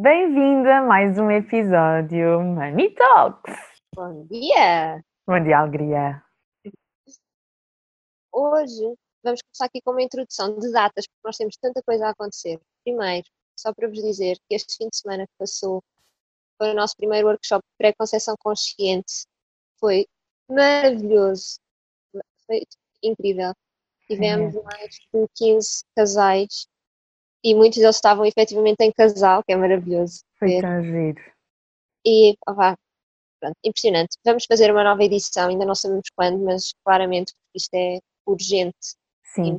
[0.00, 3.52] Bem-vinda a mais um episódio Money Talks!
[3.96, 5.04] Bom dia!
[5.26, 6.22] Bom dia, alegria!
[8.32, 12.10] Hoje vamos começar aqui com uma introdução de datas, porque nós temos tanta coisa a
[12.10, 12.60] acontecer.
[12.84, 13.26] Primeiro,
[13.58, 15.82] só para vos dizer que este fim de semana que passou
[16.58, 19.26] foi o nosso primeiro workshop de pré-conceição consciente.
[19.80, 20.06] Foi
[20.48, 21.58] maravilhoso,
[22.46, 22.62] foi
[23.02, 23.52] incrível.
[24.06, 24.62] Tivemos é.
[24.62, 26.68] mais de 15 casais
[27.44, 30.20] e muitos deles estavam efetivamente em casal, que é maravilhoso.
[30.38, 31.20] Foi tão giro.
[32.06, 32.76] E, oh, vá,
[33.40, 34.16] pronto, impressionante.
[34.24, 38.96] Vamos fazer uma nova edição, ainda não sabemos quando, mas claramente isto é urgente.
[39.24, 39.56] Sim.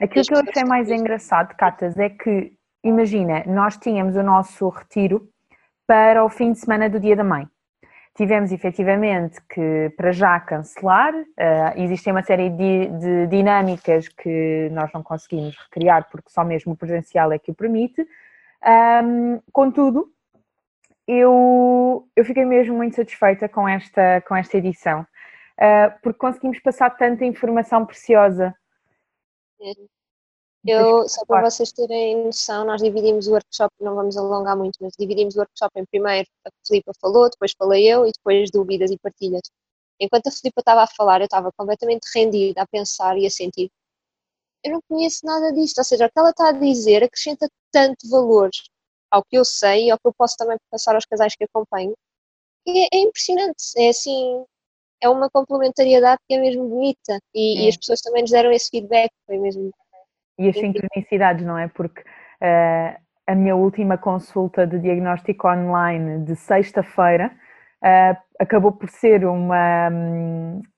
[0.00, 2.52] Aquilo que eu achei mais engraçado, Catas, é que,
[2.84, 5.28] imagina, nós tínhamos o nosso retiro
[5.86, 7.46] para o fim de semana do Dia da Mãe.
[8.14, 11.14] Tivemos efetivamente que, para já, cancelar.
[11.14, 16.76] Uh, existem uma série de, dinâmicas que nós não conseguimos recriar porque só mesmo o
[16.76, 18.06] presencial é que o permite.
[19.50, 20.12] Contudo,
[21.06, 26.90] eu, eu fiquei mesmo muito satisfeita com esta, com esta edição, uh, porque conseguimos passar
[26.90, 28.54] tanta informação preciosa
[30.64, 34.92] eu, só para vocês terem noção, nós dividimos o workshop, não vamos alongar muito, mas
[34.98, 38.98] dividimos o workshop em primeiro, a Filipa falou, depois falei eu e depois dúvidas e
[38.98, 39.42] partilhas.
[40.00, 43.70] Enquanto a Filipa estava a falar, eu estava completamente rendida a pensar e a sentir.
[44.64, 48.08] Eu não conheço nada disto, ou seja, o que ela está a dizer acrescenta tanto
[48.08, 48.50] valor
[49.10, 51.94] ao que eu sei e ao que eu posso também passar aos casais que acompanho.
[52.66, 54.44] É, é impressionante, é assim,
[55.02, 57.64] é uma complementariedade que é mesmo bonita e, é.
[57.64, 59.70] e, as pessoas também nos deram esse feedback, foi mesmo.
[60.38, 61.68] E as sincronicidades, não é?
[61.68, 67.30] Porque uh, a minha última consulta de diagnóstico online de sexta-feira
[67.82, 69.88] uh, acabou por ser uma,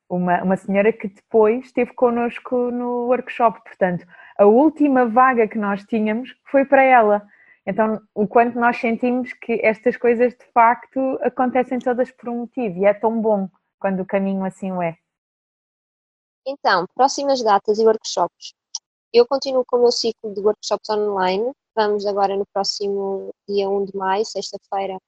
[0.08, 4.06] uma, uma senhora que depois esteve connosco no workshop, portanto,
[4.36, 7.26] a última vaga que nós tínhamos foi para ela.
[7.66, 12.78] Então, o quanto nós sentimos que estas coisas de facto acontecem todas por um motivo
[12.78, 13.48] e é tão bom
[13.78, 14.96] quando o caminho assim o é?
[16.46, 18.54] Então, próximas datas e workshops.
[19.14, 21.52] Eu continuo com o meu ciclo de workshops online.
[21.72, 24.98] Vamos agora no próximo dia 1 de maio, sexta-feira,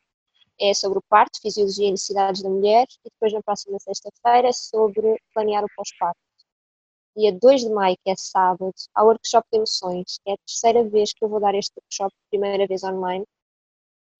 [0.60, 5.20] é sobre o parto, fisiologia e necessidades da mulher, e depois na próxima sexta-feira sobre
[5.34, 6.20] planear o pós-parto.
[7.16, 10.20] Dia 2 de maio, que é sábado, há o workshop de emoções.
[10.24, 13.24] É a terceira vez que eu vou dar este workshop, primeira vez online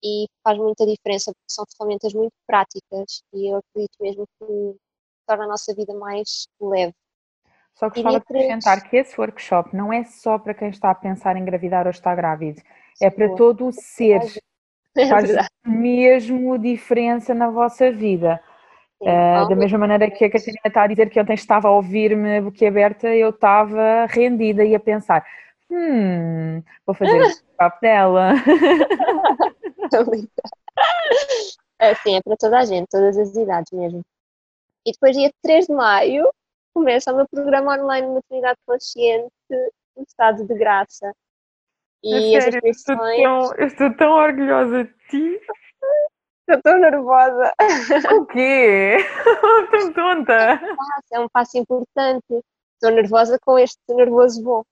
[0.02, 4.76] e faz muita diferença porque são ferramentas muito práticas e eu acredito mesmo que
[5.28, 6.92] torna a nossa vida mais leve.
[7.76, 11.36] Só gostava de acrescentar que esse workshop não é só para quem está a pensar
[11.36, 12.62] em engravidar ou está grávido,
[13.00, 14.22] é para todo o ser.
[14.96, 15.30] É faz
[15.64, 18.40] mesmo diferença na vossa vida.
[18.98, 22.40] Uh, da mesma maneira que a Catarina está a dizer que ontem estava a ouvir-me
[22.40, 25.22] boquiaberta, eu estava rendida e a pensar:
[25.70, 27.20] hum, vou fazer
[27.52, 28.32] o papo dela.
[31.78, 34.00] é, sim, é para toda a gente, todas as idades mesmo.
[34.86, 36.26] E depois, dia 3 de maio,
[36.76, 39.32] começa o meu programa online de Maternidade Consciente
[39.96, 41.10] no estado de graça.
[42.04, 43.18] E as inscrições.
[43.18, 45.40] Eu, eu estou tão orgulhosa de ti.
[46.40, 47.54] Estou tão nervosa.
[48.14, 48.98] O quê?
[49.72, 50.60] Estou tonta.
[51.10, 52.44] É um passo importante.
[52.74, 54.62] Estou nervosa com este nervoso bom.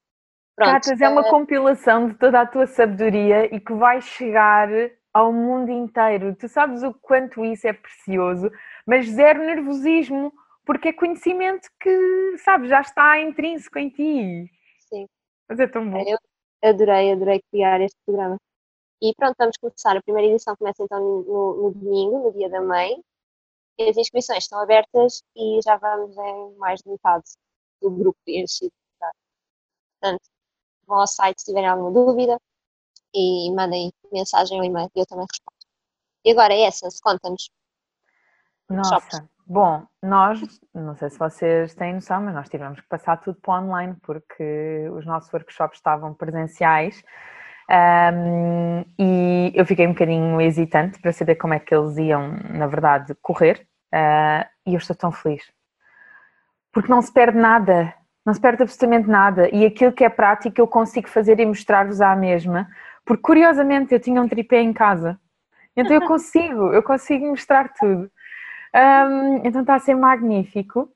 [0.54, 1.30] Pronto, Catas, é uma uh...
[1.30, 4.68] compilação de toda a tua sabedoria e que vai chegar
[5.12, 6.36] ao mundo inteiro.
[6.36, 8.52] Tu sabes o quanto isso é precioso,
[8.86, 10.32] mas zero nervosismo,
[10.64, 14.50] porque é conhecimento que, sabes, já está intrínseco em ti.
[14.88, 15.06] Sim.
[15.48, 16.02] Mas é tão bom.
[16.06, 16.18] Eu
[16.62, 18.38] adorei, adorei criar este programa.
[19.02, 19.96] E pronto, vamos começar.
[19.96, 23.02] A primeira edição começa então no, no domingo, no dia da mãe.
[23.78, 27.24] As inscrições estão abertas e já vamos em mais de metade
[27.82, 28.72] do grupo preenchido.
[30.00, 30.22] Portanto,
[30.86, 32.38] vão ao site se tiverem alguma dúvida
[33.12, 35.56] e mandem mensagem ou e-mail e eu também respondo.
[36.24, 37.50] E agora, Essence, conta-nos.
[38.70, 39.33] Nossa, shops.
[39.46, 40.40] Bom, nós,
[40.74, 44.88] não sei se vocês têm noção, mas nós tivemos que passar tudo para online porque
[44.92, 47.02] os nossos workshops estavam presenciais
[47.70, 52.66] um, e eu fiquei um bocadinho hesitante para saber como é que eles iam, na
[52.66, 53.66] verdade, correr.
[53.92, 55.42] Uh, e eu estou tão feliz.
[56.72, 57.94] Porque não se perde nada,
[58.26, 59.48] não se perde absolutamente nada.
[59.54, 62.68] E aquilo que é prático eu consigo fazer e mostrar-vos à mesma.
[63.04, 65.18] Porque curiosamente eu tinha um tripé em casa.
[65.76, 68.10] Então eu consigo, eu consigo mostrar tudo.
[68.74, 70.90] Um, então está a ser magnífico.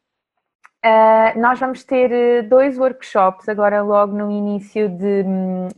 [0.84, 5.24] Uh, nós vamos ter eh, dois workshops agora logo no início de,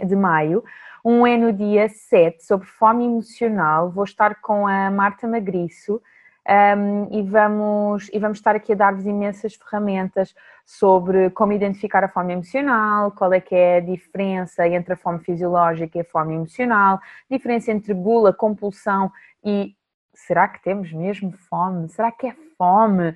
[0.06, 0.62] de maio.
[1.04, 3.90] Um é no dia 7 sobre fome emocional.
[3.90, 6.00] Vou estar com a Marta Magriço
[6.48, 12.08] um, e, vamos, e vamos estar aqui a dar-vos imensas ferramentas sobre como identificar a
[12.08, 16.34] fome emocional, qual é que é a diferença entre a fome fisiológica e a fome
[16.34, 17.00] emocional,
[17.30, 19.10] diferença entre gula, compulsão
[19.44, 19.74] e
[20.14, 21.88] será que temos mesmo fome?
[21.88, 23.14] Será que é fome?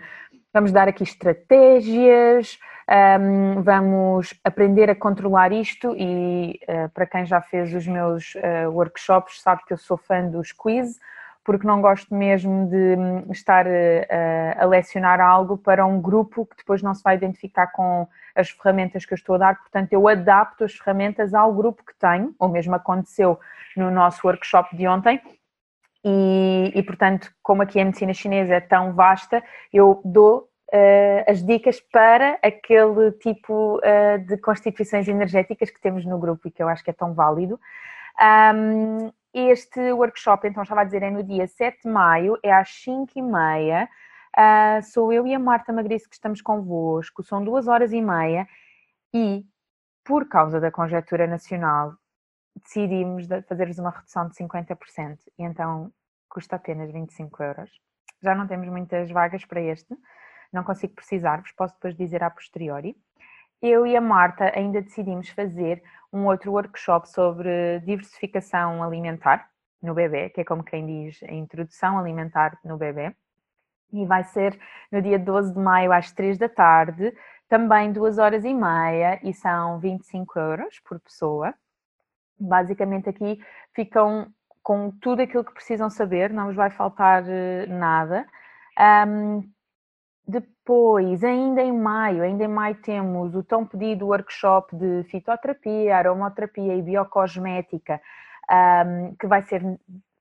[0.53, 2.59] Vamos dar aqui estratégias,
[3.21, 8.71] um, vamos aprender a controlar isto e uh, para quem já fez os meus uh,
[8.71, 11.01] workshops sabe que eu sou fã dos quiz,
[11.43, 13.71] porque não gosto mesmo de hum, estar uh,
[14.59, 19.05] a lecionar algo para um grupo que depois não se vai identificar com as ferramentas
[19.05, 22.49] que eu estou a dar, portanto eu adapto as ferramentas ao grupo que tenho, ou
[22.49, 23.41] mesmo aconteceu
[23.77, 25.21] no nosso workshop de ontem,
[26.05, 29.43] e, e, portanto, como aqui a medicina chinesa é tão vasta,
[29.73, 36.19] eu dou uh, as dicas para aquele tipo uh, de constituições energéticas que temos no
[36.19, 37.59] grupo e que eu acho que é tão válido.
[38.55, 42.69] Um, este workshop, então, estava a dizer, é no dia 7 de maio, é às
[42.69, 43.89] 5h30.
[44.37, 48.47] Uh, sou eu e a Marta Magriço que estamos convosco, são duas horas e meia
[49.13, 49.45] e,
[50.05, 51.95] por causa da conjectura nacional,
[52.63, 55.93] decidimos fazer-vos uma redução de 50% e então
[56.29, 57.71] custa apenas 25 euros.
[58.23, 59.95] Já não temos muitas vagas para este,
[60.53, 62.97] não consigo precisar-vos, posso depois dizer a posteriori.
[63.61, 69.49] Eu e a Marta ainda decidimos fazer um outro workshop sobre diversificação alimentar
[69.83, 73.15] no bebê, que é como quem diz a introdução alimentar no bebê.
[73.93, 74.59] E vai ser
[74.91, 77.15] no dia 12 de maio às 3 da tarde,
[77.49, 81.55] também duas horas e meia, e são 25 euros por pessoa
[82.39, 83.39] basicamente aqui
[83.75, 84.29] ficam
[84.63, 88.27] com tudo aquilo que precisam saber, não vos vai faltar eh, nada.
[89.07, 89.47] Um,
[90.27, 96.75] depois, ainda em maio, ainda em maio temos o tão pedido workshop de fitoterapia, aromaterapia
[96.75, 98.01] e biocosmética,
[98.51, 99.63] um, que vai ser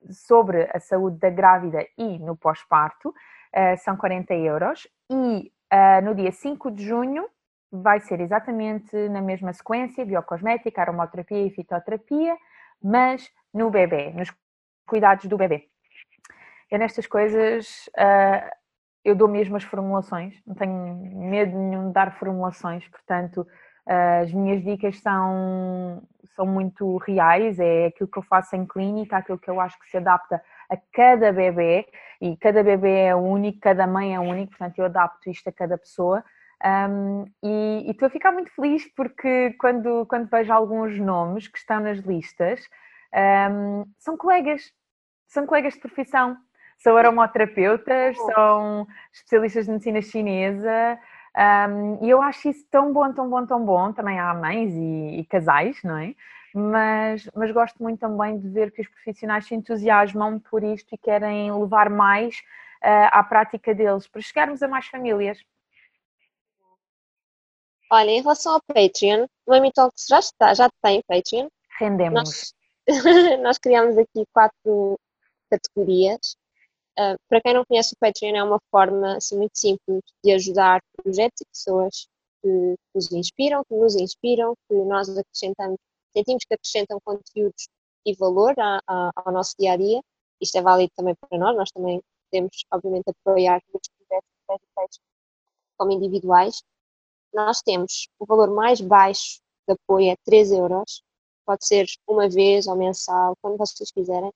[0.10, 4.86] sobre a saúde da grávida e no pós-parto, uh, são 40 euros.
[5.10, 7.25] E uh, no dia 5 de junho
[7.75, 12.37] vai ser exatamente na mesma sequência, biocosmética, aromaterapia e fitoterapia,
[12.81, 14.31] mas no bebê, nos
[14.85, 15.67] cuidados do bebê.
[16.69, 18.49] Eu nestas coisas, uh,
[19.03, 23.41] eu dou mesmo as formulações, não tenho medo nenhum de dar formulações, portanto,
[23.87, 26.03] uh, as minhas dicas são,
[26.35, 29.89] são muito reais, é aquilo que eu faço em clínica, aquilo que eu acho que
[29.89, 31.87] se adapta a cada bebê,
[32.21, 35.77] e cada bebê é único, cada mãe é única, portanto, eu adapto isto a cada
[35.77, 36.23] pessoa.
[36.65, 41.81] Um, e, estou a ficar muito feliz porque quando, quando vejo alguns nomes que estão
[41.81, 42.62] nas listas,
[43.51, 44.71] um, são colegas,
[45.27, 46.38] são colegas de profissão,
[46.77, 51.00] são aromaterapeutas, são especialistas de medicina chinesa,
[51.36, 53.92] um, e eu acho isso tão bom, tão bom, tão bom.
[53.92, 56.13] Também há mães e, e casais, não é?
[56.54, 60.98] Mas, mas gosto muito também de ver que os profissionais se entusiasmam por isto e
[60.98, 62.38] querem levar mais
[62.84, 65.39] uh, à prática deles, para chegarmos a mais famílias.
[67.93, 71.47] Olha, em relação ao Patreon, o Amitalks já está, já tem Patreon.
[71.79, 72.15] Rendemos.
[72.15, 72.53] Nós,
[73.43, 75.00] nós criamos aqui quatro
[75.47, 76.35] categorias.
[76.97, 80.81] Uh, para quem não conhece o Patreon, é uma forma assim, muito simples de ajudar
[80.95, 82.07] projetos e pessoas
[82.41, 85.77] que nos inspiram, que nos inspiram, que nós acrescentamos,
[86.17, 87.67] sentimos que acrescentam conteúdos
[88.07, 90.01] e valor a, a, ao nosso dia a dia.
[90.41, 95.00] Isto é válido também para nós, nós também podemos, obviamente, apoiar muitos projetos,
[95.77, 96.63] como individuais,
[97.33, 101.03] nós temos o valor mais baixo de apoio é 3 euros,
[101.45, 104.31] pode ser uma vez ou mensal, quando vocês quiserem.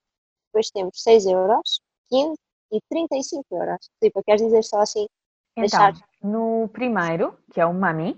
[0.48, 2.36] Depois temos 6 euros, 15
[2.72, 3.90] e 35 euros.
[4.02, 5.08] Tipo, queres dizer só assim?
[5.56, 5.94] Então, deixar...
[6.22, 8.12] no primeiro, que é o Mami,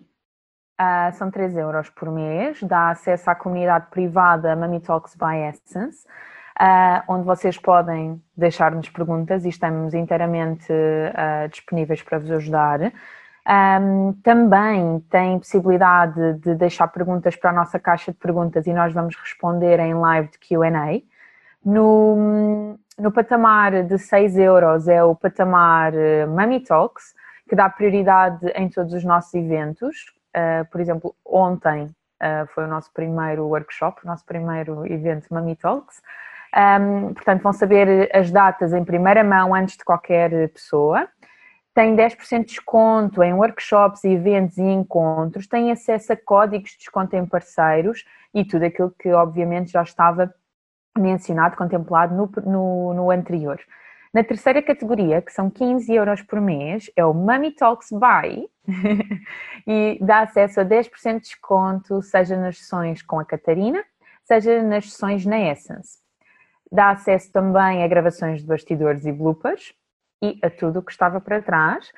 [0.80, 6.06] uh, são 3 euros por mês, dá acesso à comunidade privada Mami Talks by Essence,
[6.60, 12.80] uh, onde vocês podem deixar-nos perguntas e estamos inteiramente uh, disponíveis para vos ajudar.
[13.48, 18.94] Um, também tem possibilidade de deixar perguntas para a nossa caixa de perguntas e nós
[18.94, 21.02] vamos responder em live de QA.
[21.64, 27.14] No, no patamar de 6 euros é o patamar eh, Mummy Talks,
[27.50, 30.14] que dá prioridade em todos os nossos eventos.
[30.30, 35.56] Uh, por exemplo, ontem uh, foi o nosso primeiro workshop, o nosso primeiro evento Mummy
[35.56, 36.02] Talks.
[36.56, 41.08] Um, portanto, vão saber as datas em primeira mão antes de qualquer pessoa.
[41.80, 47.16] Têm 10% de desconto em workshops, eventos e encontros, têm acesso a códigos de desconto
[47.16, 50.34] em parceiros e tudo aquilo que obviamente já estava
[50.98, 53.62] mencionado, contemplado no, no, no anterior.
[54.14, 58.50] Na terceira categoria, que são 15 euros por mês, é o Mummy Talks Buy
[59.66, 63.82] e dá acesso a 10% de desconto, seja nas sessões com a Catarina,
[64.26, 66.00] seja nas sessões na Essence.
[66.70, 69.74] Dá acesso também a gravações de bastidores e bloopers
[70.22, 71.92] e a tudo o que estava para trás.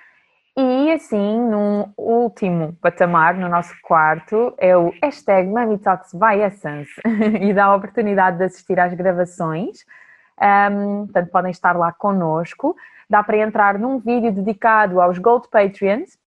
[0.58, 6.92] E assim, num último patamar, no nosso quarto, é o hashtag Mummy Talks by Essence
[7.42, 9.86] e dá a oportunidade de assistir às gravações
[10.42, 12.76] um, portanto, podem estar lá connosco.
[13.10, 16.18] Dá para entrar num vídeo dedicado aos Gold Patreons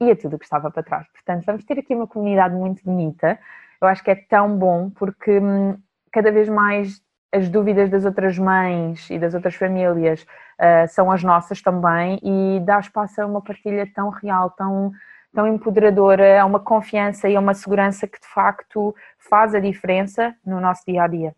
[0.00, 1.06] e a tudo o que estava para trás.
[1.12, 3.38] Portanto, vamos ter aqui uma comunidade muito bonita.
[3.80, 5.78] Eu acho que é tão bom porque hum,
[6.12, 7.00] cada vez mais
[7.32, 12.60] as dúvidas das outras mães e das outras famílias uh, são as nossas também e
[12.60, 14.92] dá espaço a uma partilha tão real, tão,
[15.34, 20.36] tão empoderadora, a uma confiança e a uma segurança que de facto faz a diferença
[20.44, 21.34] no nosso dia a dia.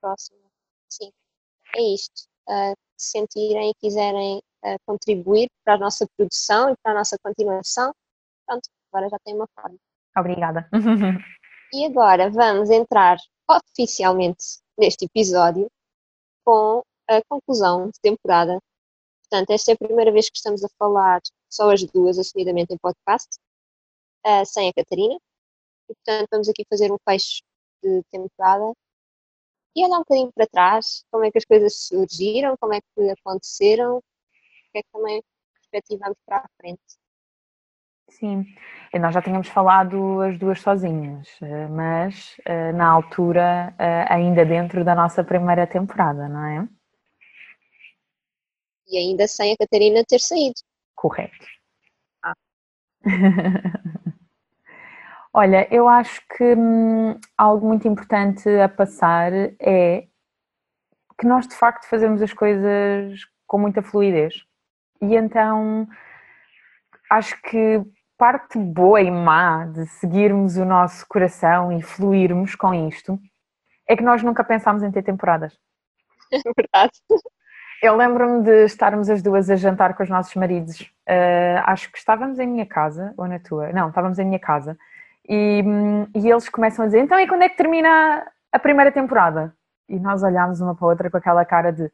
[0.00, 0.38] Próximo
[0.88, 1.12] sim,
[1.76, 2.22] é isto.
[2.48, 7.16] Uh, se sentirem e quiserem uh, contribuir para a nossa produção e para a nossa
[7.22, 7.94] continuação,
[8.44, 9.76] pronto, agora já tem uma forma.
[10.16, 10.68] Obrigada.
[11.72, 13.16] e agora vamos entrar
[13.48, 15.70] oficialmente neste episódio
[16.44, 18.58] com a conclusão de temporada.
[19.22, 22.78] Portanto, esta é a primeira vez que estamos a falar só as duas, assumidamente em
[22.78, 23.28] podcast,
[24.26, 25.14] uh, sem a Catarina.
[25.88, 27.42] E, portanto, vamos aqui fazer um fecho
[27.80, 28.72] de temporada
[29.76, 33.10] e olhar um bocadinho para trás, como é que as coisas surgiram, como é que
[33.10, 34.02] aconteceram, o
[34.72, 35.22] que é que também
[35.54, 36.82] perspectivamos para a frente.
[38.18, 38.44] Sim,
[39.00, 44.84] nós já tínhamos falado as duas sozinhas, eh, mas eh, na altura eh, ainda dentro
[44.84, 46.68] da nossa primeira temporada, não é?
[48.86, 50.60] E ainda sem a Catarina ter saído.
[50.94, 51.46] Correto.
[52.22, 52.34] Ah.
[55.32, 60.06] Olha, eu acho que hum, algo muito importante a passar é
[61.18, 64.44] que nós de facto fazemos as coisas com muita fluidez.
[65.00, 65.88] E então
[67.10, 67.82] acho que
[68.22, 73.18] parte boa e má de seguirmos o nosso coração e fluirmos com isto
[73.88, 75.58] é que nós nunca pensámos em ter temporadas.
[76.32, 76.92] É verdade.
[77.82, 80.82] Eu lembro-me de estarmos as duas a jantar com os nossos maridos.
[81.06, 83.72] Uh, acho que estávamos em minha casa ou na tua.
[83.72, 84.78] Não, estávamos em minha casa
[85.28, 85.64] e,
[86.14, 89.52] e eles começam a dizer: então e quando é que termina a primeira temporada?
[89.88, 91.90] E nós olhámos uma para a outra com aquela cara de: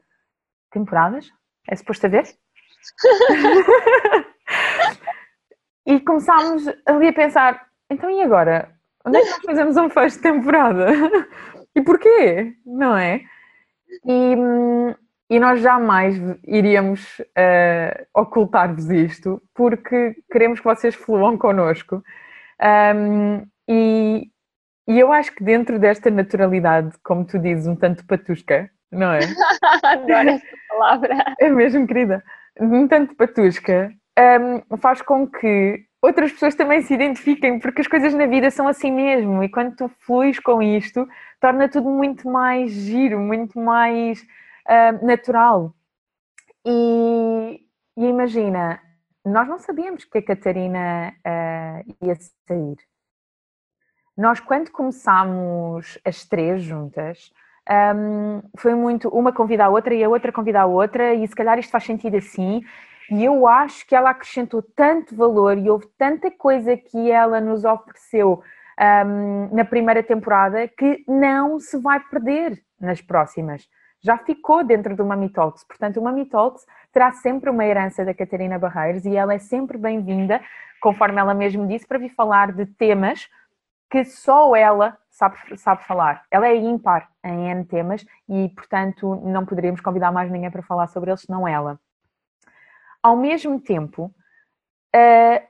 [0.70, 1.30] temporadas?
[1.66, 2.26] É suposto haver?
[5.88, 8.68] e começámos ali a pensar: então e agora?
[9.04, 10.86] Onde é que nós fazemos um fecho de temporada?
[11.74, 12.52] e porquê?
[12.66, 13.22] Não é?
[14.04, 14.36] E,
[15.30, 16.14] e nós jamais
[16.46, 22.02] iríamos uh, ocultar-vos isto porque queremos que vocês fluam connosco
[22.94, 24.30] um, e,
[24.86, 29.20] e eu acho que dentro desta naturalidade, como tu dizes, um tanto patusca, não é?
[29.84, 31.34] Adoro essa palavra.
[31.40, 32.22] É mesmo, querida.
[32.60, 38.14] Um tanto patusca um, faz com que outras pessoas também se identifiquem, porque as coisas
[38.14, 41.06] na vida são assim mesmo, e quando tu fluis com isto,
[41.40, 45.74] torna tudo muito mais giro, muito mais uh, natural.
[46.64, 47.60] E,
[47.96, 48.80] e imagina,
[49.24, 52.76] nós não sabíamos que a Catarina uh, ia sair.
[54.16, 57.32] Nós, quando começámos as três juntas,
[57.94, 61.34] um, foi muito uma convidar a outra e a outra convidar a outra, e se
[61.34, 62.62] calhar isto faz sentido assim.
[63.10, 67.64] E eu acho que ela acrescentou tanto valor e houve tanta coisa que ela nos
[67.64, 68.42] ofereceu
[69.06, 73.68] um, na primeira temporada que não se vai perder nas próximas
[74.00, 75.64] já ficou dentro do Mami Talks.
[75.64, 79.76] Portanto, o Mami Talks terá sempre uma herança da Catarina Barreiros e ela é sempre
[79.76, 80.40] bem-vinda,
[80.80, 83.28] conforme ela mesmo disse, para vir falar de temas
[83.90, 86.24] que só ela sabe, sabe falar.
[86.30, 90.86] Ela é ímpar em N temas e, portanto, não poderíamos convidar mais ninguém para falar
[90.88, 91.80] sobre eles senão ela.
[93.02, 94.14] Ao mesmo tempo,
[94.94, 95.48] uh,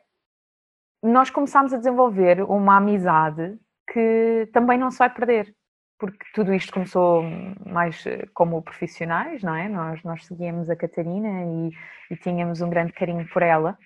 [1.03, 3.59] nós começámos a desenvolver uma amizade
[3.93, 5.55] que também não se vai perder
[5.99, 7.23] porque tudo isto começou
[7.67, 9.69] mais eh, como profissionais, não é?
[9.69, 13.77] Nós, nós seguíamos a Catarina e, e tínhamos um grande carinho por ela.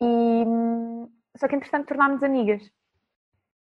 [0.00, 0.44] E,
[1.36, 2.70] só que, entretanto, tornámos amigas.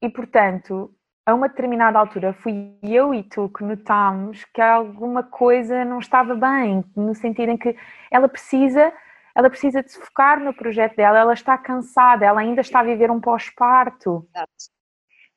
[0.01, 0.93] E, portanto,
[1.25, 6.35] a uma determinada altura, fui eu e tu que notámos que alguma coisa não estava
[6.35, 7.75] bem, no sentido em que
[8.09, 8.91] ela precisa,
[9.35, 12.83] ela precisa de se focar no projeto dela, ela está cansada, ela ainda está a
[12.83, 14.27] viver um pós-parto.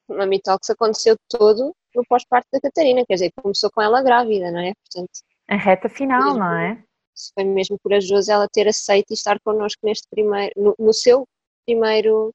[0.09, 4.61] Mami Talks aconteceu todo no pós-parto da Catarina, quer dizer, começou com ela grávida, não
[4.61, 4.73] é?
[4.75, 5.11] Portanto,
[5.49, 6.83] a reta final, mesmo, não é?
[7.14, 11.26] se foi mesmo corajoso ela ter aceito e estar connosco neste primeiro, no, no seu
[11.64, 12.35] primeiro,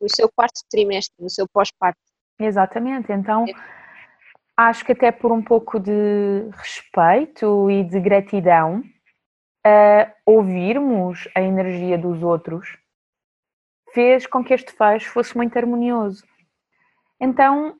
[0.00, 2.00] no seu quarto trimestre, no seu pós-parto.
[2.38, 3.44] Exatamente, então
[4.56, 8.82] acho que até por um pouco de respeito e de gratidão,
[9.66, 12.76] uh, ouvirmos a energia dos outros
[13.92, 16.24] fez com que este fecho fosse muito harmonioso.
[17.20, 17.76] Então,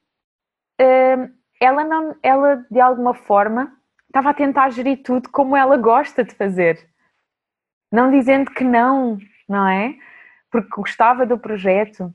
[0.81, 6.25] uh, ela, não, ela de alguma forma estava a tentar gerir tudo como ela gosta
[6.25, 6.89] de fazer.
[7.91, 9.19] Não dizendo que não,
[9.49, 9.97] não é?
[10.51, 12.13] Porque gostava do projeto,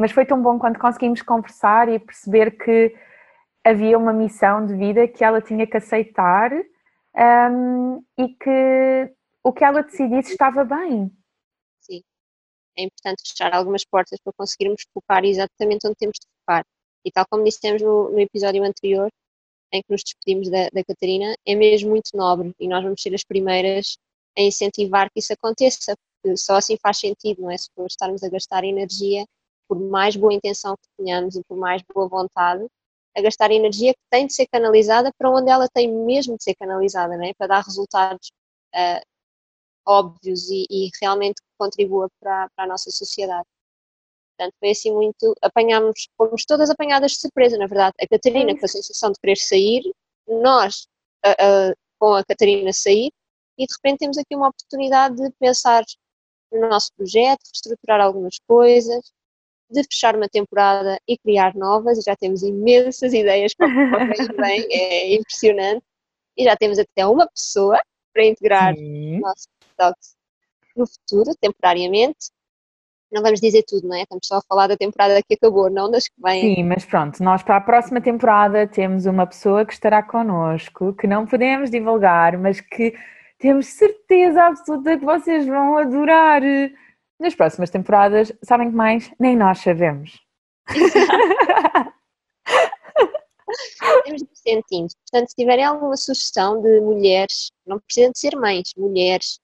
[0.00, 2.96] mas foi tão bom quando conseguimos conversar e perceber que
[3.62, 6.50] havia uma missão de vida que ela tinha que aceitar
[7.14, 9.14] um, e que
[9.44, 11.10] o que ela decidisse estava bem.
[11.80, 12.02] Sim,
[12.78, 16.64] é importante fechar algumas portas para conseguirmos focar exatamente onde temos de focar.
[17.04, 19.10] E tal como dissemos no, no episódio anterior,
[19.72, 23.14] em que nos despedimos da, da Catarina, é mesmo muito nobre e nós vamos ser
[23.14, 23.98] as primeiras
[24.36, 27.58] a incentivar que isso aconteça, porque só assim faz sentido, não é?
[27.58, 29.26] Se for estarmos a gastar energia,
[29.70, 32.66] por mais boa intenção que tenhamos e por mais boa vontade,
[33.16, 36.56] a gastar energia que tem de ser canalizada para onde ela tem mesmo de ser
[36.56, 37.32] canalizada, não é?
[37.34, 38.32] Para dar resultados
[38.74, 39.00] uh,
[39.86, 43.46] óbvios e, e, realmente que contribua para, para a nossa sociedade.
[44.36, 45.36] Portanto, foi assim muito.
[45.40, 47.94] Apanhámos, fomos todas apanhadas de surpresa, na verdade.
[48.00, 49.82] A Catarina com a sensação de querer sair,
[50.26, 50.88] nós
[51.24, 53.12] a, a, com a Catarina sair,
[53.56, 55.84] e de repente temos aqui uma oportunidade de pensar
[56.50, 59.12] no nosso projeto, reestruturar algumas coisas,
[59.70, 64.32] de fechar uma temporada e criar novas, e já temos imensas ideias para o que
[64.34, 65.84] vem, é impressionante,
[66.36, 67.80] e já temos até uma pessoa
[68.12, 69.18] para integrar Sim.
[69.18, 70.16] o nosso detox
[70.76, 72.30] no futuro, temporariamente,
[73.12, 74.02] não vamos dizer tudo, não é?
[74.02, 76.54] Estamos só a falar da temporada que acabou, não das que vêm.
[76.54, 81.08] Sim, mas pronto, nós para a próxima temporada temos uma pessoa que estará connosco, que
[81.08, 82.94] não podemos divulgar, mas que
[83.38, 86.42] temos certeza absoluta que vocês vão adorar.
[87.20, 89.12] Nas próximas temporadas, sabem que mais?
[89.18, 90.18] Nem nós sabemos.
[94.04, 94.88] temos sentindo.
[95.10, 99.38] Portanto, se tiverem alguma sugestão de mulheres, não precisam de ser mães, mulheres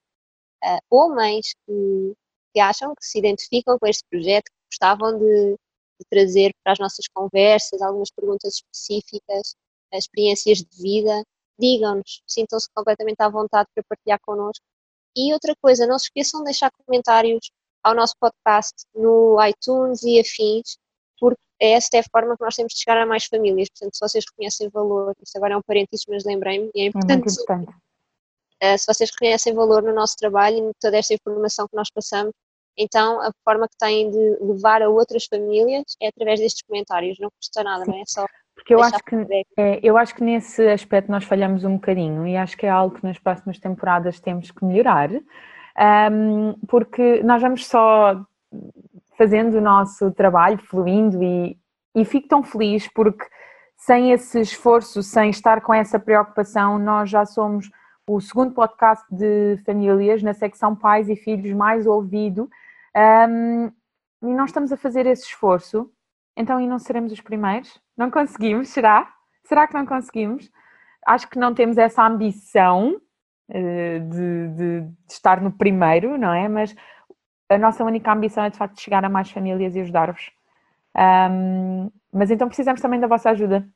[0.64, 2.16] uh, ou mães que
[2.56, 5.52] que acham que se identificam com este projeto, que gostavam de,
[6.00, 9.54] de trazer para as nossas conversas algumas perguntas específicas,
[9.92, 11.22] experiências de vida,
[11.58, 14.64] digam-nos, sintam-se completamente à vontade para partilhar connosco.
[15.14, 17.50] E outra coisa, não se esqueçam de deixar comentários
[17.86, 20.76] ao nosso podcast no iTunes e afins,
[21.20, 23.68] porque esta é a forma que nós temos de chegar a mais famílias.
[23.68, 27.28] Portanto, se vocês reconhecem valor, isto agora é um parênteses, mas lembrei-me, e é importante.
[27.28, 27.70] É importante.
[28.60, 31.88] Uh, se vocês reconhecem valor no nosso trabalho e em toda esta informação que nós
[31.88, 32.32] passamos,
[32.76, 37.30] então, a forma que têm de levar a outras famílias é através destes comentários, não
[37.30, 37.90] custa nada, Sim.
[37.92, 38.26] não é só.
[38.54, 39.16] Porque eu acho, que,
[39.58, 42.96] é, eu acho que nesse aspecto nós falhamos um bocadinho e acho que é algo
[42.96, 45.10] que nas próximas temporadas temos que melhorar,
[45.78, 48.24] um, porque nós vamos só
[49.16, 51.58] fazendo o nosso trabalho, fluindo e,
[51.94, 53.26] e fico tão feliz porque
[53.76, 57.70] sem esse esforço, sem estar com essa preocupação, nós já somos
[58.06, 62.48] o segundo podcast de famílias na secção pais e filhos mais ouvido
[63.28, 63.70] um,
[64.22, 65.90] e nós estamos a fazer esse esforço,
[66.36, 67.78] então e não seremos os primeiros?
[67.96, 69.12] Não conseguimos, será?
[69.44, 70.50] Será que não conseguimos?
[71.06, 73.00] Acho que não temos essa ambição
[73.48, 76.48] de, de, de, estar no primeiro, não é?
[76.48, 76.74] Mas
[77.48, 80.30] a nossa única ambição é de facto chegar a mais famílias e ajudar-vos.
[80.96, 83.68] Um, mas então precisamos também da vossa ajuda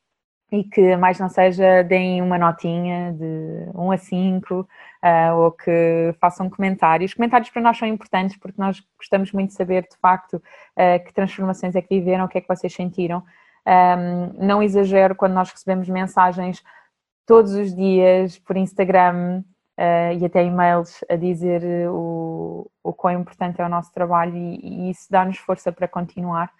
[0.50, 4.66] e que mais não seja deem uma notinha de 1 a 5 uh,
[5.02, 7.14] ah, ou que façam comentários.
[7.14, 11.12] Comentários para nós são importantes porque nós gostamos muito de saber de facto uh, que
[11.12, 13.22] transformações é que viveram, o que é que vocês sentiram.
[13.66, 16.64] Um, não exagero quando nós recebemos mensagens
[17.26, 19.44] todos os dias por Instagram
[19.80, 24.60] uh, e até e-mails a dizer o, o quão importante é o nosso trabalho e,
[24.62, 26.52] e isso dá-nos força para continuar.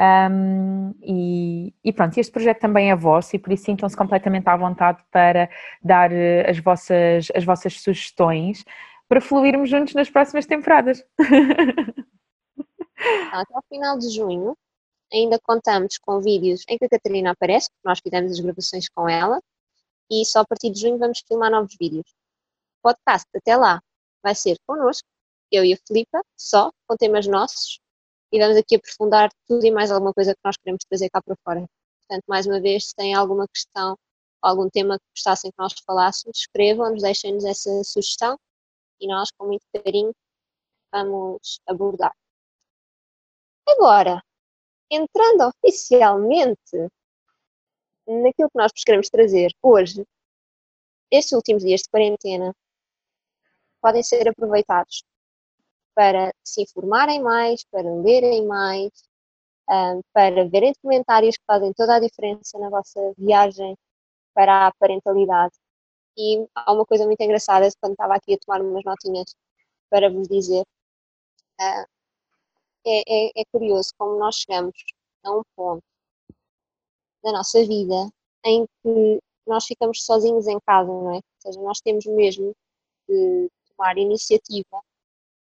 [0.00, 4.56] Um, e, e, pronto, este projeto também é vosso e por isso sintam-se completamente à
[4.56, 5.50] vontade para
[5.82, 8.64] dar eh, as vossas, as vossas sugestões
[9.06, 11.04] para fluirmos juntos nas próximas temporadas.
[13.30, 14.56] Até ao final de junho
[15.12, 19.06] ainda contamos com vídeos em que a Catarina aparece, porque nós fizemos as gravações com
[19.06, 19.38] ela,
[20.10, 22.06] e só a partir de junho vamos filmar novos vídeos.
[22.82, 23.80] Podcast até lá
[24.22, 25.06] vai ser connosco,
[25.50, 27.80] eu e a Filipa, só, com temas nossos,
[28.32, 31.36] e vamos aqui aprofundar tudo e mais alguma coisa que nós queremos trazer cá para
[31.44, 31.66] fora.
[32.00, 33.96] Portanto, mais uma vez, se têm alguma questão,
[34.40, 38.38] algum tema que gostassem que nós falássemos, escrevam-nos, deixem-nos essa sugestão
[39.00, 40.12] e nós, com muito carinho,
[40.92, 42.14] vamos abordar.
[43.68, 44.22] Agora,
[44.90, 46.76] entrando oficialmente
[48.06, 50.04] naquilo que nós vos queremos trazer hoje,
[51.10, 52.54] estes últimos dias de quarentena
[53.80, 55.04] podem ser aproveitados
[55.94, 58.90] para se informarem mais, para lerem mais,
[60.12, 63.76] para verem documentários que fazem toda a diferença na vossa viagem
[64.34, 65.54] para a parentalidade.
[66.16, 69.34] E há uma coisa muito engraçada, quando estava aqui a tomar umas notinhas
[69.88, 70.62] para vos dizer,
[71.60, 71.86] uh,
[72.86, 74.74] é, é, é curioso como nós chegamos
[75.24, 75.82] a um ponto
[77.22, 78.10] da nossa vida
[78.44, 81.16] em que nós ficamos sozinhos em casa, não é?
[81.16, 82.54] Ou seja, nós temos mesmo
[83.08, 84.82] de tomar iniciativa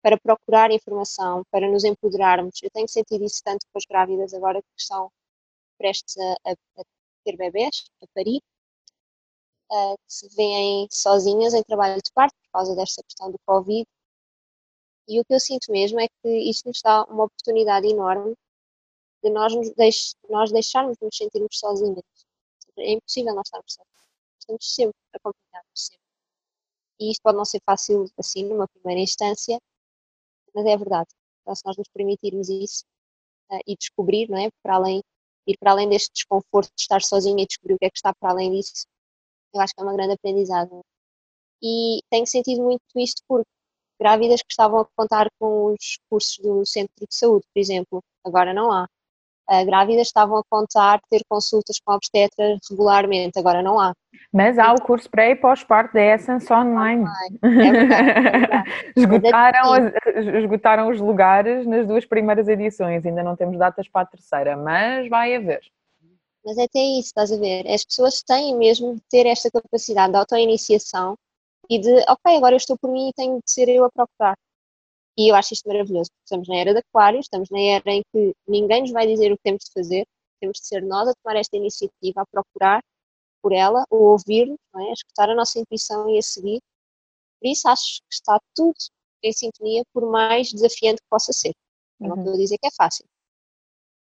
[0.03, 2.63] para procurar informação, para nos empoderarmos.
[2.63, 5.11] Eu tenho sentido isso tanto com as grávidas agora que estão
[5.79, 6.85] prestes a, a,
[7.25, 8.43] ter bebés, a parir,
[9.71, 13.87] uh, que se veem sozinhas em trabalho de parto por causa desta questão do Covid.
[15.09, 18.35] E o que eu sinto mesmo é que isto nos dá uma oportunidade enorme
[19.23, 22.05] de nós, nos deix nós deixarmos de nos sentirmos sozinhas.
[22.79, 24.05] É impossível nós estarmos sozinhos.
[24.39, 26.04] Estamos sempre acompanhados, sempre.
[27.05, 29.59] E isto pode não ser fácil assim, numa primeira instância,
[30.55, 31.11] mas é verdade.
[31.43, 32.85] Então, se nós nos permitirmos isso
[33.53, 34.51] uh, e descobrir, não é?
[34.63, 35.03] Para além,
[35.47, 38.15] ir para além deste desconforto de estar sozinha e descobrir o que é que está
[38.15, 38.87] para além disso,
[39.55, 40.81] eu acho que é uma grande aprendizagem.
[41.63, 43.49] E tenho sentido muito isto porque
[44.01, 48.55] grávidas que estavam a contar com os cursos do centro de saúde, por exemplo, agora
[48.55, 48.89] não há
[49.65, 53.93] grávidas estavam a contar ter consultas com obstetras regularmente, agora não há.
[54.33, 57.05] Mas há o curso pré e pós-parto da Essence online.
[57.43, 58.71] É verdade, é verdade.
[58.97, 64.57] esgotaram, esgotaram os lugares nas duas primeiras edições, ainda não temos datas para a terceira,
[64.57, 65.61] mas vai haver.
[66.45, 67.67] Mas é até isso, estás a ver?
[67.67, 71.17] As pessoas têm mesmo de ter esta capacidade de autoiniciação
[71.71, 74.37] e de, ok, agora eu estou por mim e tenho de ser eu a procurar.
[75.17, 78.03] E eu acho isto maravilhoso, porque estamos na era de Aquário, estamos na era em
[78.13, 80.07] que ninguém nos vai dizer o que temos de fazer,
[80.41, 82.83] temos de ser nós a tomar esta iniciativa, a procurar
[83.41, 84.91] por ela, ou ouvir, é?
[84.91, 86.61] a escutar a nossa intuição e a seguir.
[87.41, 88.75] Por isso acho que está tudo
[89.23, 91.55] em sintonia, por mais desafiante que possa ser.
[92.01, 92.23] Eu não uhum.
[92.23, 93.07] estou a dizer que é fácil,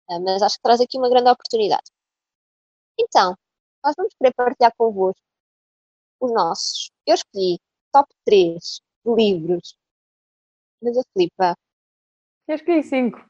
[0.08, 1.90] ah, mas acho que traz aqui uma grande oportunidade.
[2.98, 3.34] Então,
[3.84, 5.20] nós vamos querer partilhar convosco
[6.20, 6.90] os nossos.
[7.06, 7.58] Eu escolhi
[7.92, 9.74] top 3 de livros
[10.82, 11.54] mas a Filipa.
[12.48, 13.24] Eu escolhi cinco.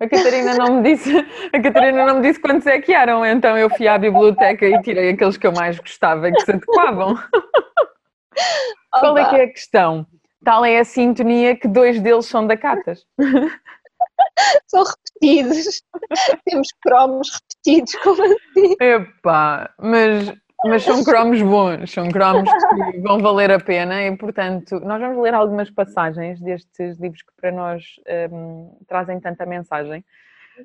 [0.00, 1.14] A Catarina não me disse,
[1.52, 4.80] a Catarina não me disse quantos é que eram, então eu fui à biblioteca e
[4.80, 7.14] tirei aqueles que eu mais gostava e que se adequavam.
[8.90, 10.06] Qual é que é a questão?
[10.42, 13.04] Tal é a sintonia que dois deles são da Catas.
[14.66, 15.82] São repetidos.
[16.44, 18.76] Temos cromos repetidos, como assim?
[18.80, 20.32] Epá, mas
[20.64, 22.50] mas são cromos bons, são cromos
[22.92, 27.32] que vão valer a pena e, portanto, nós vamos ler algumas passagens destes livros que
[27.40, 27.84] para nós
[28.30, 30.04] um, trazem tanta mensagem.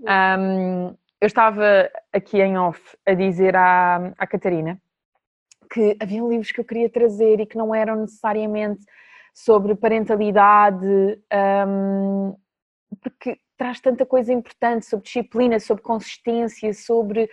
[0.02, 4.80] Um, eu estava aqui em off a dizer à, à Catarina
[5.72, 8.86] que havia livros que eu queria trazer e que não eram necessariamente
[9.34, 11.20] sobre parentalidade,
[11.68, 12.36] um,
[13.02, 17.30] porque traz tanta coisa importante sobre disciplina, sobre consistência, sobre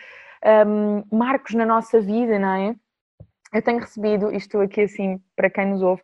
[0.67, 2.75] um, marcos na nossa vida, não é?
[3.53, 6.03] Eu tenho recebido, isto aqui assim, para quem nos ouve,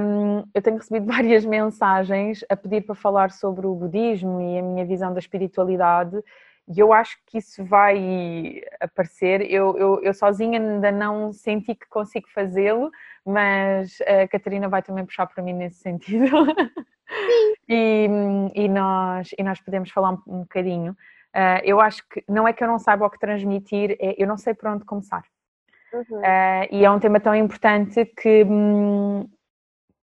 [0.00, 4.62] um, eu tenho recebido várias mensagens a pedir para falar sobre o budismo e a
[4.62, 6.22] minha visão da espiritualidade
[6.68, 9.40] e eu acho que isso vai aparecer.
[9.50, 12.90] Eu, eu, eu sozinha ainda não senti que consigo fazê-lo,
[13.24, 16.26] mas a Catarina vai também puxar para mim nesse sentido.
[17.66, 18.06] e,
[18.54, 20.94] e, nós, e nós podemos falar um, um bocadinho.
[21.34, 24.26] Uh, eu acho que não é que eu não saiba o que transmitir, é, eu
[24.26, 25.22] não sei por onde começar.
[25.92, 26.18] Uhum.
[26.18, 29.28] Uh, e é um tema tão importante que, hum,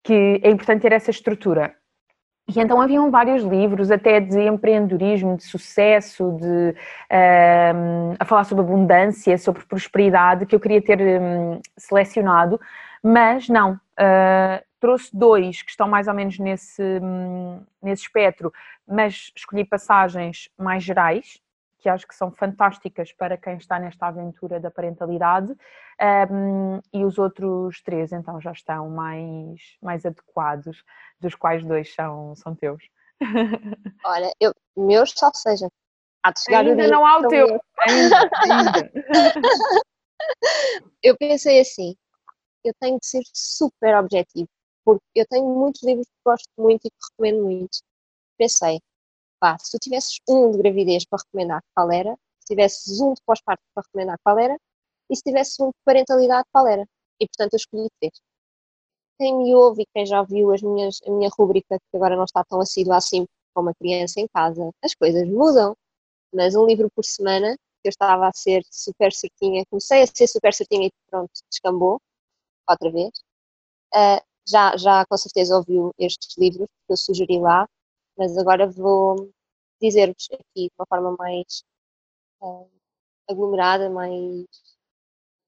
[0.04, 1.76] que é importante ter essa estrutura.
[2.50, 8.64] E então haviam vários livros, até de empreendedorismo, de sucesso, de uh, a falar sobre
[8.64, 12.60] abundância, sobre prosperidade, que eu queria ter um, selecionado,
[13.04, 13.74] mas não.
[13.74, 17.00] Uh, trouxe dois que estão mais ou menos nesse,
[17.82, 18.52] nesse espectro,
[18.88, 21.42] mas escolhi passagens mais gerais,
[21.80, 25.56] que acho que são fantásticas para quem está nesta aventura da parentalidade,
[26.32, 30.84] um, e os outros três então já estão mais, mais adequados,
[31.20, 32.84] dos quais dois são, são teus.
[34.06, 35.68] Olha, eu, meus só seja,
[36.24, 37.48] há de chegar ainda não há o teu,
[37.80, 38.92] ainda, ainda.
[41.04, 41.96] eu pensei assim,
[42.64, 44.50] eu tenho de ser super objetivo,
[44.98, 47.78] porque eu tenho muitos livros que gosto muito e que recomendo muito,
[48.38, 48.80] pensei,
[49.40, 52.18] pá, se tu tivesses um de gravidez para recomendar, qual era?
[52.40, 54.58] Se tivesses um de pós-parto para recomendar, qual era?
[55.10, 56.86] E se tivesses um de parentalidade, qual era?
[57.20, 58.14] E portanto eu escolhi três.
[59.20, 62.24] Quem me ouve e quem já viu as minhas, a minha rúbrica, que agora não
[62.24, 65.76] está tão assídua assim com uma criança em casa, as coisas mudam.
[66.34, 70.54] Mas um livro por semana, eu estava a ser super certinha, comecei a ser super
[70.54, 72.02] certinha e pronto, descambou,
[72.68, 73.12] outra vez.
[73.94, 77.68] Uh, já, já com certeza ouviu estes livros que eu sugeri lá,
[78.18, 79.32] mas agora vou
[79.82, 81.64] dizer-vos aqui de uma forma mais
[82.42, 82.70] uh,
[83.30, 84.46] aglomerada, mais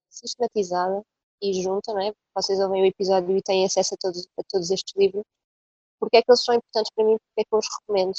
[0.09, 1.03] sistematizada
[1.41, 2.13] e junta, não é?
[2.35, 5.23] Vocês ouvem o episódio e têm acesso a todos, a todos estes livros.
[5.99, 8.13] Porque é que eles são importantes para mim, porque é que eu os recomendo.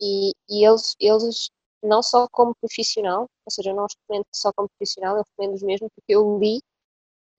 [0.00, 1.50] E, e eles, eles,
[1.82, 5.62] não só como profissional, ou seja, eu não os recomendo só como profissional, eu recomendo-os
[5.62, 6.60] mesmo porque eu li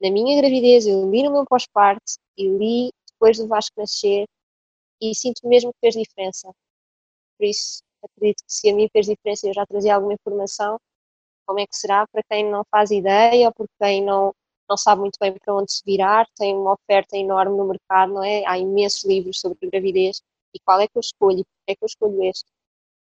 [0.01, 4.25] na minha gravidez, eu li no meu pós-parto e li depois do Vasco nascer
[5.01, 6.51] e sinto mesmo que fez diferença.
[7.37, 10.79] Por isso, acredito que se a mim fez diferença eu já trazia alguma informação,
[11.45, 14.33] como é que será para quem não faz ideia ou por quem não,
[14.69, 18.23] não sabe muito bem para onde se virar, tem uma oferta enorme no mercado, não
[18.23, 18.45] é?
[18.45, 20.21] Há imensos livros sobre gravidez
[20.53, 22.45] e qual é que eu escolho e porque é que eu escolho este.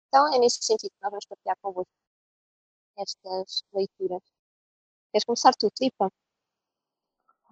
[0.08, 1.90] Então é nesse sentido que nós vamos partilhar convosco
[2.98, 4.22] estas leituras.
[5.12, 6.10] Queres começar tu, Filipa?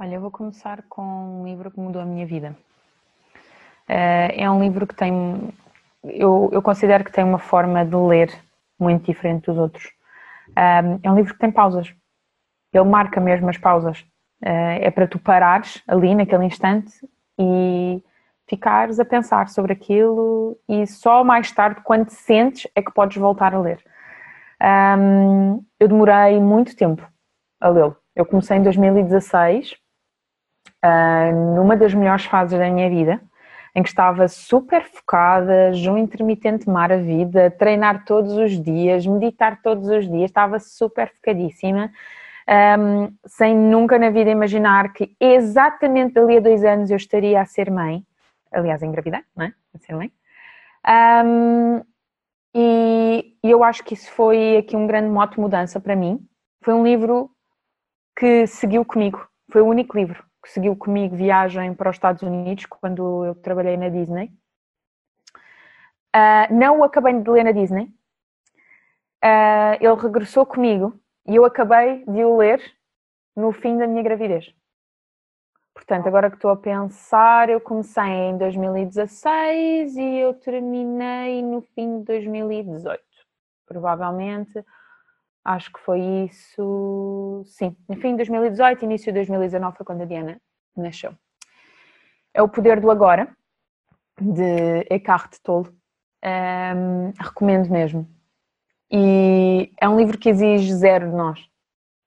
[0.01, 1.03] Olha, eu vou começar com
[1.41, 2.57] um livro que mudou a minha vida.
[3.89, 5.53] Uh, é um livro que tem,
[6.05, 8.33] eu, eu, considero que tem uma forma de ler
[8.79, 9.87] muito diferente dos outros.
[10.51, 11.93] Uh, é um livro que tem pausas.
[12.73, 14.03] Ele marca mesmo as pausas.
[14.41, 16.93] Uh, é para tu parares ali naquele instante
[17.37, 18.01] e
[18.47, 23.17] ficares a pensar sobre aquilo e só mais tarde, quando te sentes, é que podes
[23.17, 23.83] voltar a ler.
[25.81, 27.05] Eu demorei muito tempo
[27.61, 27.97] a lê-lo.
[28.15, 29.77] Eu comecei em 2016
[30.85, 33.21] uh, numa das melhores fases da minha vida,
[33.75, 39.61] em que estava super focada, jejum intermitente mar a vida, treinar todos os dias, meditar
[39.63, 41.93] todos os dias, estava super focadíssima,
[42.79, 47.45] um, sem nunca na vida imaginar que exatamente dali a dois anos eu estaria a
[47.45, 48.05] ser mãe,
[48.51, 49.53] aliás, a engravidar, não é?
[49.75, 50.11] A ser mãe.
[51.25, 51.83] Um,
[52.55, 56.27] e, eu acho que isso foi aqui um grande moto mudança para mim.
[56.63, 57.31] Foi um livro
[58.19, 62.65] que seguiu comigo, foi o único livro que seguiu comigo viagem para os Estados Unidos
[62.65, 64.33] quando eu trabalhei na Disney.
[66.17, 67.85] Uh, não o acabei de ler na Disney.
[69.23, 72.63] Uh, ele regressou comigo e eu acabei de o ler
[73.37, 74.51] no fim da minha gravidez.
[75.75, 81.99] Portanto, agora que estou a pensar, eu comecei em 2016 e eu terminei no fim
[81.99, 83.03] de 2018.
[83.67, 84.65] Provavelmente
[85.45, 90.05] Acho que foi isso, sim, no fim de 2018, início de 2019 foi quando a
[90.05, 90.41] Diana
[90.77, 91.15] nasceu.
[92.35, 93.29] É o Poder do Agora,
[94.21, 95.71] de Eckhart Tolle.
[96.25, 98.09] Um, recomendo mesmo.
[98.91, 101.41] E é um livro que exige zero de nós,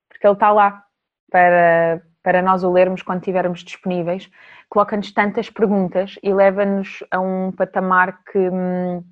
[0.09, 0.83] porque ele está lá
[1.31, 4.29] para, para nós o lermos quando estivermos disponíveis.
[4.67, 9.03] Coloca-nos tantas perguntas e leva-nos a um patamar que, hum,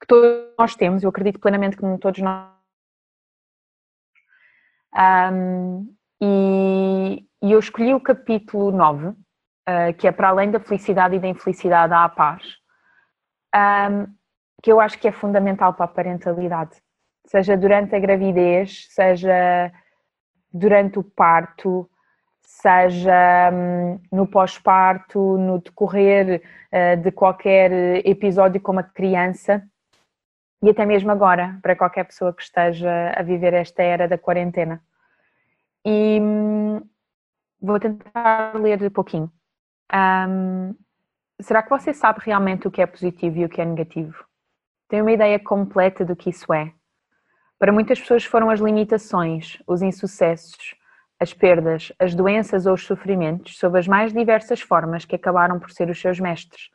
[0.00, 1.02] que todos nós temos.
[1.02, 2.53] Eu acredito plenamente que todos nós
[4.96, 9.16] um, e, e, eu escolhi o capítulo 9, uh,
[9.66, 12.42] ah, que é para além da felicidade e da infelicidade há a paz,
[13.54, 14.06] um,
[14.62, 16.80] que eu acho que é fundamental para a parentalidade,
[17.26, 19.72] seja durante a gravidez, seja
[20.52, 21.90] durante o parto,
[22.40, 26.40] seja um, no pós-parto, no decorrer
[26.72, 29.62] uh, de qualquer episódio com uma criança
[30.62, 34.82] e até mesmo agora, para qualquer pessoa que esteja a viver esta era da quarentena.
[35.84, 36.80] E hum,
[37.60, 39.30] vou tentar ler um pouquinho.
[39.92, 40.74] Um,
[41.40, 44.24] será que você sabe realmente o que é positivo e o que é negativo?
[44.88, 46.72] Tem uma ideia completa do que isso é?
[47.58, 50.74] Para muitas pessoas foram as limitações, os insucessos,
[51.18, 55.70] as perdas, as doenças ou os sofrimentos, sob as mais diversas formas que acabaram por
[55.70, 56.70] ser os seus mestres.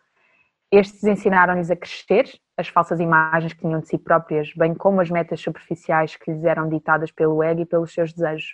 [0.72, 5.10] Estes ensinaram-lhes a crescer, as falsas imagens que tinham de si próprias, bem como as
[5.10, 8.54] metas superficiais que lhes eram ditadas pelo ego e pelos seus desejos.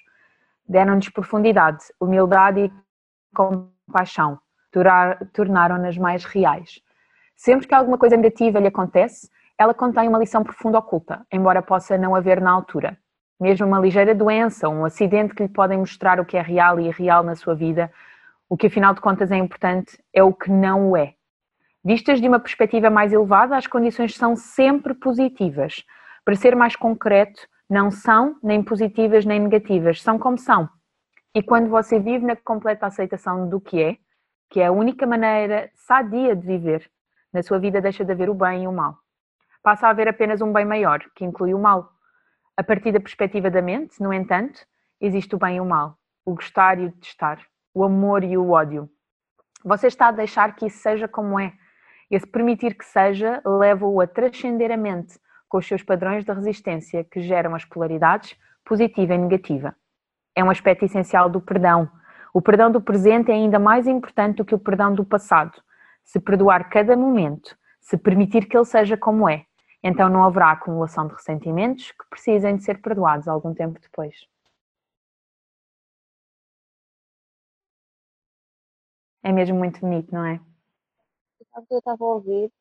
[0.69, 2.71] Deram-nos profundidade, humildade e
[3.35, 4.39] compaixão,
[5.33, 6.79] tornaram-nas mais reais.
[7.35, 11.97] Sempre que alguma coisa negativa lhe acontece, ela contém uma lição profunda oculta, embora possa
[11.97, 12.97] não haver na altura.
[13.39, 16.87] Mesmo uma ligeira doença, um acidente que lhe podem mostrar o que é real e
[16.87, 17.91] irreal na sua vida,
[18.47, 21.15] o que afinal de contas é importante é o que não o é.
[21.85, 25.83] Vistas de uma perspectiva mais elevada, as condições são sempre positivas.
[26.25, 30.67] Para ser mais concreto, não são nem positivas nem negativas, são como são.
[31.35, 33.97] E quando você vive na completa aceitação do que é,
[34.49, 36.89] que é a única maneira sadia de viver,
[37.31, 38.97] na sua vida deixa de haver o bem e o mal.
[39.61, 41.91] Passa a haver apenas um bem maior, que inclui o mal.
[42.57, 44.59] A partir da perspectiva da mente, no entanto,
[44.99, 47.45] existe o bem e o mal, o gostar e o detestar,
[47.75, 48.89] o amor e o ódio.
[49.63, 51.53] Você está a deixar que isso seja como é
[52.09, 57.03] esse permitir que seja leva-o a transcender a mente com os seus padrões de resistência
[57.03, 59.75] que geram as polaridades positiva e negativa.
[60.35, 61.89] É um aspecto essencial do perdão,
[62.33, 65.57] O perdão do presente é ainda mais importante do que o perdão do passado.
[66.03, 69.45] Se perdoar cada momento, se permitir que ele seja como é,
[69.81, 74.15] então não haverá acumulação de ressentimentos que precisem de ser perdoados algum tempo depois.
[79.23, 80.39] É mesmo muito bonito, não é?
[81.55, 82.51] Eu estava a ouvir,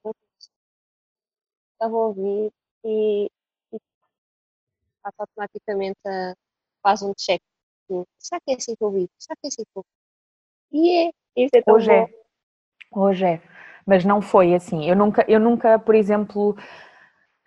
[1.73, 2.53] estava a ouvir
[2.85, 3.29] e,
[3.73, 3.79] e
[5.03, 6.35] passa automaticamente a,
[6.83, 7.43] faz um check.
[8.19, 9.11] Será que é assim que eu vi?
[9.19, 10.81] Será que é assim que eu vi?
[10.81, 11.95] E é, isso é tão Hoje bom.
[11.95, 12.09] é.
[12.93, 13.43] Hoje é.
[13.85, 14.89] Mas não foi assim.
[14.89, 16.57] Eu nunca, eu nunca por exemplo,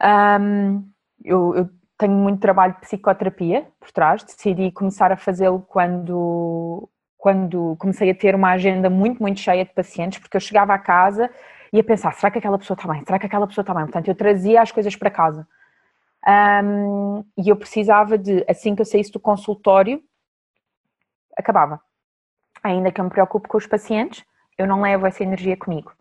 [0.01, 0.91] hum,
[1.23, 6.89] eu, eu tenho muito trabalho de psicoterapia por trás, decidi começar a fazê-lo quando
[7.27, 10.79] quando comecei a ter uma agenda muito, muito cheia de pacientes, porque eu chegava à
[10.79, 11.29] casa
[11.73, 13.03] e ia pensar, será que aquela pessoa está bem?
[13.05, 13.83] Será que aquela pessoa está bem?
[13.83, 15.45] Portanto, eu trazia as coisas para casa.
[16.25, 20.01] Um, e eu precisava de, assim que eu saísse do consultório,
[21.35, 21.81] acabava.
[22.63, 24.23] Ainda que eu me preocupe com os pacientes,
[24.57, 25.91] eu não levo essa energia comigo.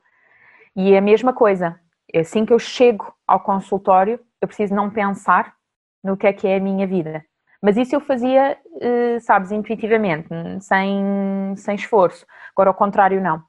[0.77, 1.81] E é a mesma coisa,
[2.15, 5.57] assim que eu chego ao consultório, eu preciso não pensar
[6.05, 7.25] no que é que é a minha vida.
[7.63, 10.29] Mas isso eu fazia, eh, sabes, intuitivamente,
[10.61, 12.27] sem, sem esforço.
[12.53, 13.43] Agora, ao contrário, não.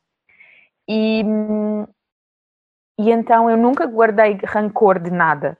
[0.88, 1.22] E,
[3.00, 5.58] e então eu nunca guardei rancor de nada.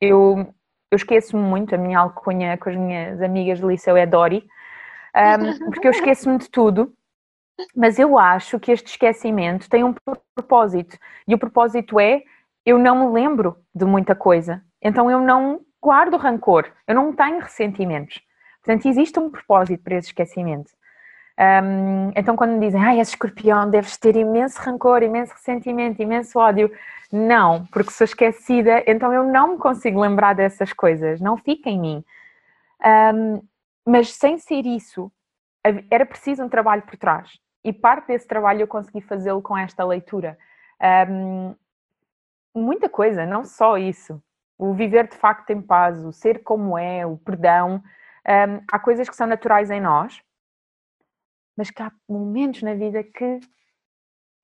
[0.00, 0.52] Eu,
[0.90, 4.44] eu esqueço-me muito, a minha alcunha com as minhas amigas de liceu é Dori,
[5.14, 6.92] um, porque eu esqueço-me de tudo,
[7.74, 9.94] mas eu acho que este esquecimento tem um
[10.34, 10.98] propósito.
[11.28, 12.22] E o propósito é
[12.64, 14.64] eu não me lembro de muita coisa.
[14.80, 18.22] Então eu não guardo rancor, eu não tenho ressentimentos.
[18.62, 20.70] Portanto, existe um propósito para esse esquecimento.
[21.36, 26.38] Um, então, quando me dizem, ah, és escorpião, deves ter imenso rancor, imenso ressentimento, imenso
[26.38, 26.70] ódio.
[27.10, 31.80] Não, porque sou esquecida, então eu não me consigo lembrar dessas coisas, não fica em
[31.80, 32.04] mim.
[33.14, 33.42] Um,
[33.84, 35.10] mas sem ser isso,
[35.90, 37.38] era preciso um trabalho por trás.
[37.64, 40.38] E parte desse trabalho eu consegui fazê-lo com esta leitura.
[41.10, 41.54] Um,
[42.54, 44.22] muita coisa, não só isso
[44.62, 47.82] o viver de facto em paz, o ser como é, o perdão.
[48.24, 50.22] Um, há coisas que são naturais em nós,
[51.56, 53.40] mas que há momentos na vida que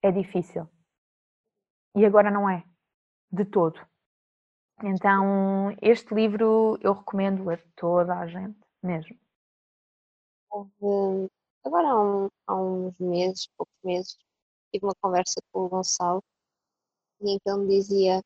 [0.03, 0.69] é difícil.
[1.95, 2.65] E agora não é,
[3.31, 3.81] de todo.
[4.83, 9.17] Então, este livro eu recomendo a toda a gente, mesmo.
[10.51, 11.31] Houve,
[11.65, 14.19] agora há, um, há uns meses, poucos meses,
[14.73, 16.25] tive uma conversa com o Gonçalo
[17.21, 18.23] ele me dizia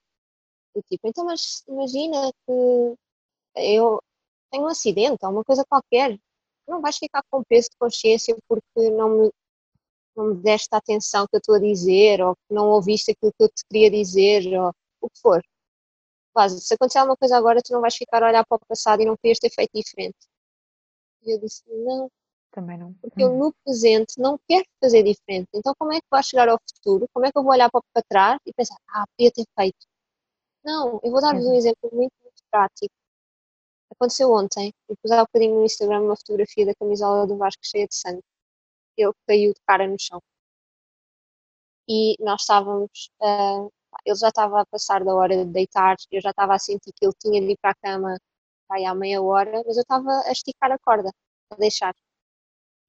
[0.75, 2.97] do tipo, então, mas imagina que
[3.57, 4.01] eu
[4.51, 6.19] tenho um acidente ou uma coisa qualquer,
[6.67, 9.31] não vais ficar com peso de consciência porque não me,
[10.17, 13.33] não me deste a atenção que eu estou a dizer ou que não ouviste aquilo
[13.33, 15.43] que eu te queria dizer ou o que for.
[16.33, 19.03] Quase, se acontecer alguma coisa agora, tu não vais ficar a olhar para o passado
[19.03, 20.17] e não querias ter feito diferente.
[21.23, 22.11] E eu disse, não.
[22.51, 22.93] Também não.
[22.95, 25.49] Porque eu no presente não quero fazer diferente.
[25.55, 27.07] Então como é que vai chegar ao futuro?
[27.13, 29.92] Como é que eu vou olhar para trás e pensar, ah, podia ter feito?
[30.64, 31.55] Não, eu vou dar-vos um uhum.
[31.57, 32.94] exemplo muito, muito prático.
[33.90, 37.62] Aconteceu ontem, eu pus há um bocadinho no Instagram uma fotografia da camisola do Vasco
[37.64, 38.22] cheia de sangue.
[38.96, 40.20] Ele caiu de cara no chão.
[41.88, 43.70] E nós estávamos, uh,
[44.07, 47.05] ele já estava a passar da hora de deitar, eu já estava a sentir que
[47.05, 48.18] ele tinha de ir para a cama
[48.70, 51.11] aí, há meia hora, mas eu estava a esticar a corda,
[51.51, 51.94] a deixar.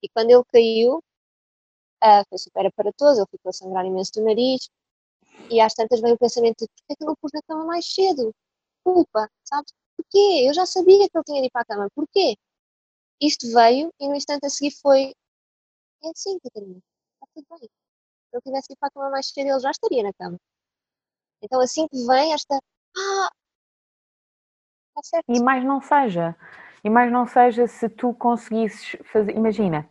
[0.02, 0.98] E quando ele caiu,
[2.04, 4.68] uh, foi super aparatoso, ele ficou a sangrar imenso do nariz,
[5.50, 7.86] e às tantas vem o pensamento de porquê que eu não pus na cama mais
[7.86, 8.34] cedo?
[8.82, 9.72] Culpa, sabes?
[9.96, 10.48] Porquê?
[10.48, 11.88] Eu já sabia que ele tinha de ir para a cama.
[11.94, 12.36] Porquê?
[13.20, 15.14] Isto veio e no instante a seguir foi.
[16.02, 16.78] É assim, Catarina.
[17.14, 17.68] Está tudo bem.
[17.68, 20.38] Se ele tivesse ido para a cama mais cedo, ele já estaria na cama.
[21.42, 22.58] Então assim que vem esta.
[22.96, 23.30] Ah!
[24.88, 25.24] Está certo.
[25.28, 26.36] E mais não seja.
[26.82, 29.36] E mais não seja se tu conseguisses fazer.
[29.36, 29.88] Imagina,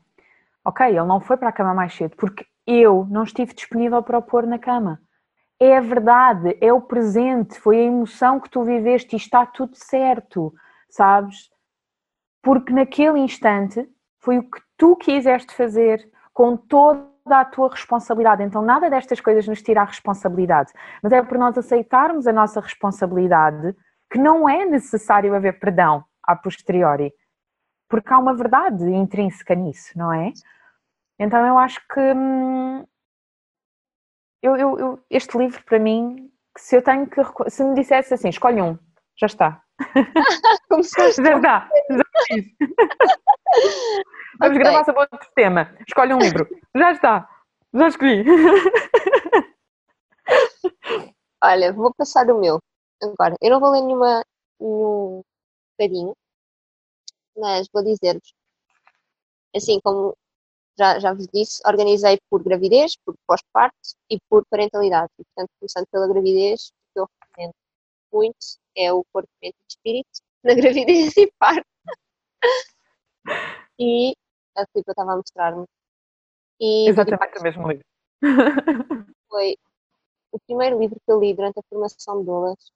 [0.63, 4.17] ok, ele não foi para a cama mais cedo porque eu não estive disponível para
[4.17, 5.01] o pôr na cama
[5.59, 9.75] é a verdade, é o presente, foi a emoção que tu viveste e está tudo
[9.75, 10.53] certo,
[10.89, 11.49] sabes?
[12.41, 13.87] Porque naquele instante
[14.19, 18.43] foi o que tu quiseste fazer com toda a tua responsabilidade.
[18.43, 22.59] Então, nada destas coisas nos tira a responsabilidade, mas é por nós aceitarmos a nossa
[22.59, 23.75] responsabilidade
[24.11, 27.13] que não é necessário haver perdão a posteriori,
[27.89, 30.33] porque há uma verdade intrínseca nisso, não é?
[31.17, 32.85] Então, eu acho que hum,
[34.43, 38.27] eu, eu, eu, este livro para mim, se eu tenho que se me dissesse assim,
[38.27, 38.77] escolhe um,
[39.17, 39.63] já está.
[40.69, 41.23] Começaste.
[41.23, 41.69] já está.
[41.89, 42.45] Já fiz.
[44.39, 44.59] Vamos okay.
[44.59, 45.73] gravar sobre outro tema.
[45.87, 46.47] Escolhe um livro.
[46.75, 47.29] Já está.
[47.73, 48.25] Já escolhi.
[51.43, 52.59] Olha, vou passar o meu
[53.01, 53.35] agora.
[53.41, 54.23] Eu não vou ler nenhuma
[54.59, 55.21] nenhum
[55.77, 56.13] bocadinho,
[57.37, 58.33] mas vou dizer-vos
[59.55, 60.15] assim como
[60.77, 63.77] já, já vos disse, organizei por gravidez, por pós-parto
[64.09, 65.11] e por parentalidade.
[65.19, 67.53] E, portanto, começando pela gravidez, o que eu recomendo
[68.11, 68.37] muito
[68.75, 71.67] é o corpo, mente e espírito na gravidez e parto.
[73.79, 74.15] e
[74.55, 75.65] a Filipe estava a mostrar-me.
[76.59, 77.85] Exatamente o mesmo livro.
[79.29, 79.57] Foi
[80.31, 82.71] o primeiro livro que eu li durante a formação de Dolas.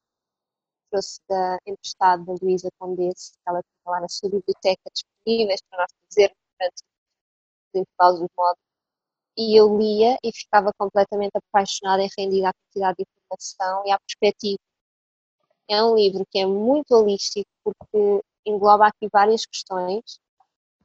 [0.89, 5.79] Trouxe da emprestado da Luísa Condesse, que ela tinha lá na sua biblioteca disponíveis para
[5.79, 6.83] nós dizermos durante
[7.73, 8.57] os intervalos do modo.
[9.37, 13.99] E eu lia e ficava completamente apaixonada e rendida à quantidade de informação e à
[13.99, 14.57] perspectiva.
[15.69, 20.19] É um livro que é muito holístico porque engloba aqui várias questões,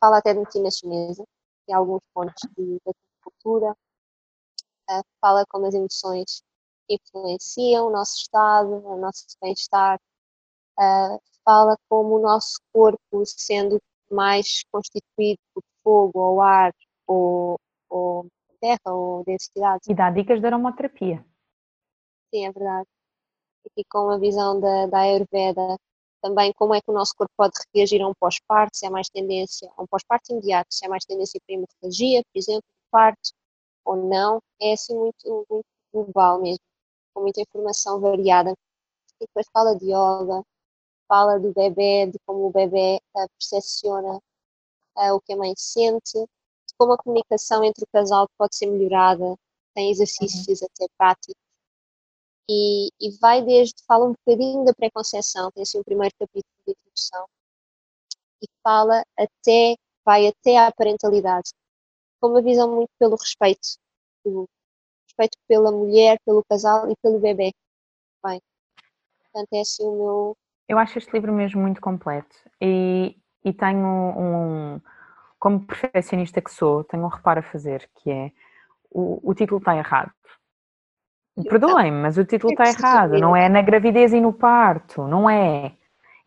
[0.00, 1.24] fala até de medicina chinesa,
[1.66, 3.72] tem alguns pontos de, da cultura,
[4.90, 6.42] uh, fala como as emoções
[6.88, 10.00] influenciam o nosso estado, o nosso bem-estar,
[10.78, 13.80] uh, fala como o nosso corpo, sendo
[14.10, 16.72] mais constituído por fogo ou ar
[17.06, 17.58] ou,
[17.88, 18.26] ou
[18.60, 19.82] terra ou densidade.
[19.88, 21.24] E dá dicas de aromaterapia.
[22.32, 22.88] Sim, é verdade.
[23.66, 25.76] Aqui com a visão da, da Ayurveda,
[26.22, 29.08] também como é que o nosso corpo pode reagir a um pós-parto, se é mais
[29.08, 33.32] tendência a um pós-parto imediato, se é mais tendência para hemorragia, por exemplo, parto
[33.84, 36.60] ou não, é assim muito, muito global mesmo,
[37.12, 38.52] com muita informação variada.
[39.20, 40.42] E depois fala de yoga,
[41.08, 44.20] fala do bebê, de como o bebê uh, percepciona
[44.96, 48.66] uh, o que a mãe sente, de como a comunicação entre o casal pode ser
[48.66, 49.36] melhorada,
[49.74, 50.68] tem exercícios uhum.
[50.70, 51.42] até práticos.
[52.48, 56.72] E, e, vai desde, fala um bocadinho da pré-conceição, tem assim o primeiro capítulo de
[56.72, 57.26] introdução,
[58.42, 61.50] e fala até, vai até à parentalidade,
[62.20, 63.78] com uma visão muito pelo respeito,
[64.24, 64.48] pelo
[65.06, 67.52] respeito pela mulher, pelo casal e pelo bebê.
[68.24, 68.40] Bem,
[69.22, 70.36] portanto é assim o meu,
[70.72, 73.14] eu acho este livro mesmo muito completo e,
[73.44, 74.80] e tenho um,
[75.38, 78.30] como perfeccionista que sou, tenho um reparo a fazer, que é
[78.90, 80.12] o, o título está errado.
[81.48, 83.18] Perdoem-me, mas o título está errado.
[83.18, 85.72] Não é na gravidez e no parto, não é.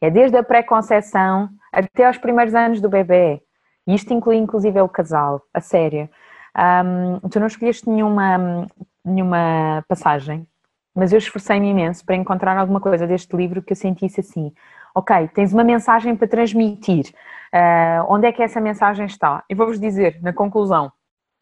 [0.01, 3.41] É desde a pré-conceição até aos primeiros anos do bebê.
[3.88, 6.09] E isto inclui inclusive o casal, a sério.
[6.57, 8.68] Um, tu não escolheste nenhuma,
[9.03, 10.47] nenhuma passagem
[10.95, 14.53] mas eu esforcei-me imenso para encontrar alguma coisa deste livro que eu sentisse assim,
[14.95, 17.13] ok, tens uma mensagem para transmitir,
[17.53, 19.43] uh, onde é que essa mensagem está?
[19.49, 20.91] E vou-vos dizer, na conclusão.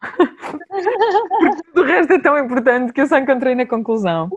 [0.00, 4.28] Porque o resto é tão importante que eu só encontrei na conclusão.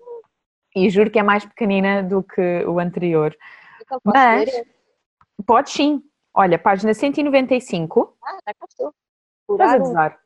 [0.76, 3.36] E juro que é mais pequenina do que o anterior.
[3.82, 4.68] Então, mas, ler?
[5.46, 6.04] pode sim.
[6.34, 8.16] Olha, página 195.
[8.24, 8.94] Ah, já cá estou.
[9.50, 10.20] Estás a usar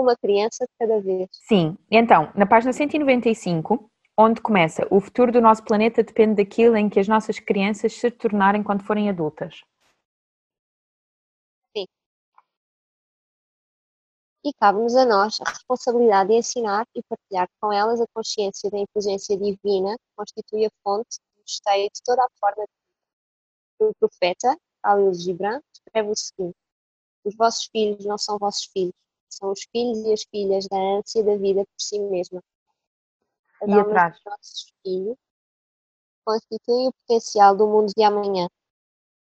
[0.00, 1.28] uma criança de cada vez.
[1.32, 6.90] Sim, então, na página 195, onde começa o futuro do nosso planeta depende daquilo em
[6.90, 9.62] que as nossas crianças se tornarem quando forem adultas.
[11.76, 11.86] Sim.
[14.44, 18.78] E cabe-nos a nós a responsabilidade de ensinar e partilhar com elas a consciência da
[18.78, 22.72] inteligência divina que constitui a fonte do esteio de toda a forma de
[23.86, 23.90] vida.
[23.90, 26.56] O profeta, Khalil Gibran, escreve o seguinte:
[27.24, 28.94] Os vossos filhos não são vossos filhos,
[29.28, 32.42] são os filhos e as filhas da ânsia da vida por si mesma.
[33.66, 34.14] E atrás?
[34.14, 35.16] dos nossos filhos
[36.24, 38.48] constituem o potencial do mundo de amanhã.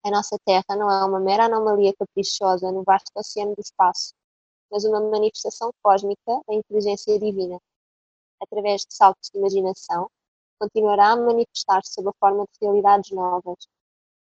[0.04, 4.14] A nossa Terra não é uma mera anomalia caprichosa no vasto oceano do espaço,
[4.70, 7.58] mas uma manifestação cósmica da inteligência divina.
[8.40, 10.10] Através de saltos de imaginação,
[10.58, 13.66] continuará a manifestar-se sob a forma de realidades novas.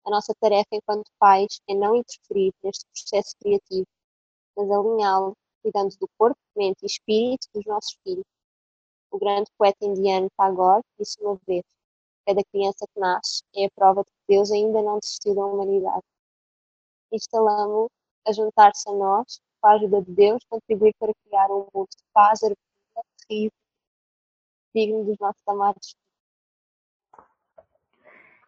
[0.05, 3.87] A nossa tarefa enquanto pais é não interferir neste processo criativo,
[4.57, 8.25] mas alinhá-lo cuidando do corpo, mente e espírito dos nossos filhos.
[9.11, 11.65] O grande poeta indiano Tagore disse uma vez:
[12.27, 16.03] Cada criança que nasce é a prova de que Deus ainda não desistiu da humanidade.
[17.13, 17.89] Instalamos
[18.27, 22.03] a juntar-se a nós, com a ajuda de Deus, contribuir para criar um mundo de
[22.13, 22.59] paz, harmonia,
[23.31, 23.53] riso,
[24.75, 25.97] digno dos nossos amados.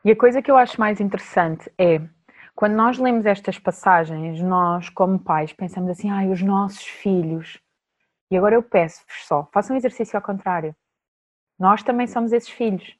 [0.05, 1.99] E a coisa que eu acho mais interessante é
[2.55, 7.61] quando nós lemos estas passagens, nós, como pais, pensamos assim: ai, os nossos filhos.
[8.31, 10.75] E agora eu peço-vos só, façam um exercício ao contrário.
[11.59, 12.97] Nós também somos esses filhos.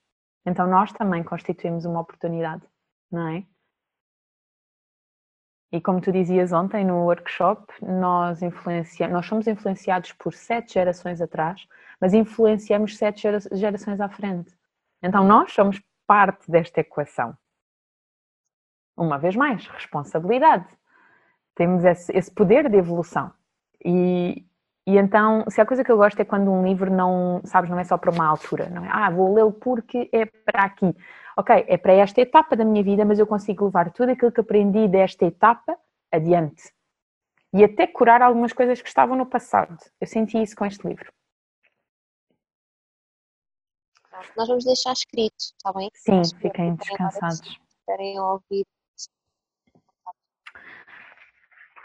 [0.47, 2.67] Então nós também constituímos uma oportunidade,
[3.11, 3.47] não é?
[5.71, 9.07] E como tu dizias ontem no workshop, nós, influencia...
[9.07, 11.69] nós somos influenciados por sete gerações atrás,
[12.01, 14.57] mas influenciamos sete gerações à frente.
[15.03, 17.37] Então nós somos parte desta equação
[18.99, 20.67] uma vez mais, responsabilidade.
[21.55, 23.33] Temos esse, esse poder de evolução.
[23.85, 24.45] E,
[24.89, 27.79] e então, se a coisa que eu gosto é quando um livro não, sabes, não
[27.79, 28.89] é só para uma altura, não é?
[28.91, 30.97] Ah, vou lê-lo porque é para aqui.
[31.37, 34.41] Ok, é para esta etapa da minha vida, mas eu consigo levar tudo aquilo que
[34.41, 35.77] aprendi desta etapa
[36.11, 36.73] adiante.
[37.53, 39.77] e até curar algumas coisas que estavam no passado.
[40.01, 41.13] Eu senti isso com este livro.
[44.37, 45.91] Nós vamos deixar escrito, está bem?
[45.95, 47.41] Sim, fiquem descansados.
[47.41, 48.65] Se querem ouvir.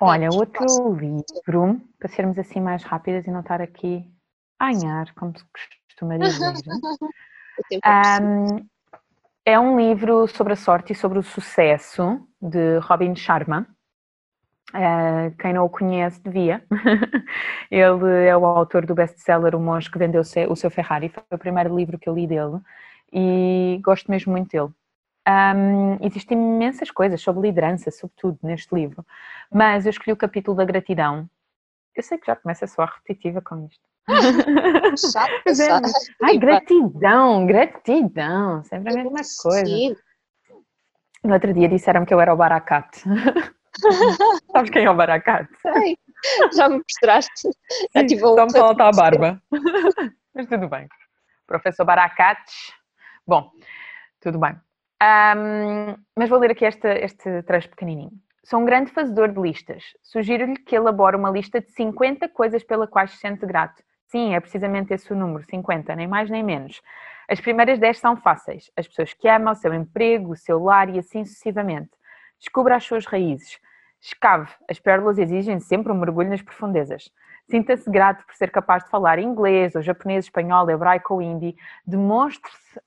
[0.06, 4.06] Olha, outro livro, para sermos assim mais rápidas e não estar aqui
[4.60, 5.46] a anhar, como se
[5.88, 6.54] costuma dizer.
[8.22, 8.68] um,
[9.46, 13.66] é um livro sobre a sorte e sobre o sucesso de Robin Sharma.
[14.74, 16.66] Uh, quem não o conhece devia.
[17.72, 21.08] ele é o autor do best-seller O Monge que Vendeu o Seu Ferrari.
[21.08, 22.60] Foi o primeiro livro que eu li dele
[23.10, 24.74] e gosto mesmo muito dele.
[25.28, 29.06] Um, existem imensas coisas sobre liderança, sobretudo neste livro,
[29.52, 31.30] mas eu escolhi o capítulo da gratidão.
[31.96, 33.88] Eu sei que já começa a soar repetitiva com isto.
[35.12, 35.90] Chato, chato.
[36.24, 39.96] Ai, gratidão, gratidão, sempre a mesma coisa.
[41.24, 43.02] No outro dia disseram que eu era o baracate.
[44.52, 45.50] Sabes quem é o Baracate?
[45.62, 45.98] Sei,
[46.56, 47.50] já me mostraste.
[47.94, 49.42] Já tive só me falta a barba.
[50.34, 50.88] Mas tudo bem.
[51.48, 52.54] Professor Baracate.
[53.26, 53.52] Bom,
[54.22, 54.56] tudo bem.
[55.04, 58.12] Um, mas vou ler aqui este, este trecho pequenininho.
[58.42, 59.84] Sou um grande fazedor de listas.
[60.02, 63.84] Sugiro-lhe que elabore uma lista de 50 coisas pela quais se sente grato.
[64.08, 66.82] Sim, é precisamente esse o número, 50, nem mais nem menos.
[67.28, 68.72] As primeiras 10 são fáceis.
[68.78, 71.92] As pessoas que ama, o seu emprego, o seu lar e assim sucessivamente.
[72.40, 73.60] Descubra as suas raízes.
[74.00, 74.52] Escave.
[74.70, 77.10] As pérolas exigem sempre um mergulho nas profundezas.
[77.50, 81.58] Sinta-se grato por ser capaz de falar inglês, ou japonês, espanhol, hebraico ou hindi.
[81.86, 82.80] Demonstre-se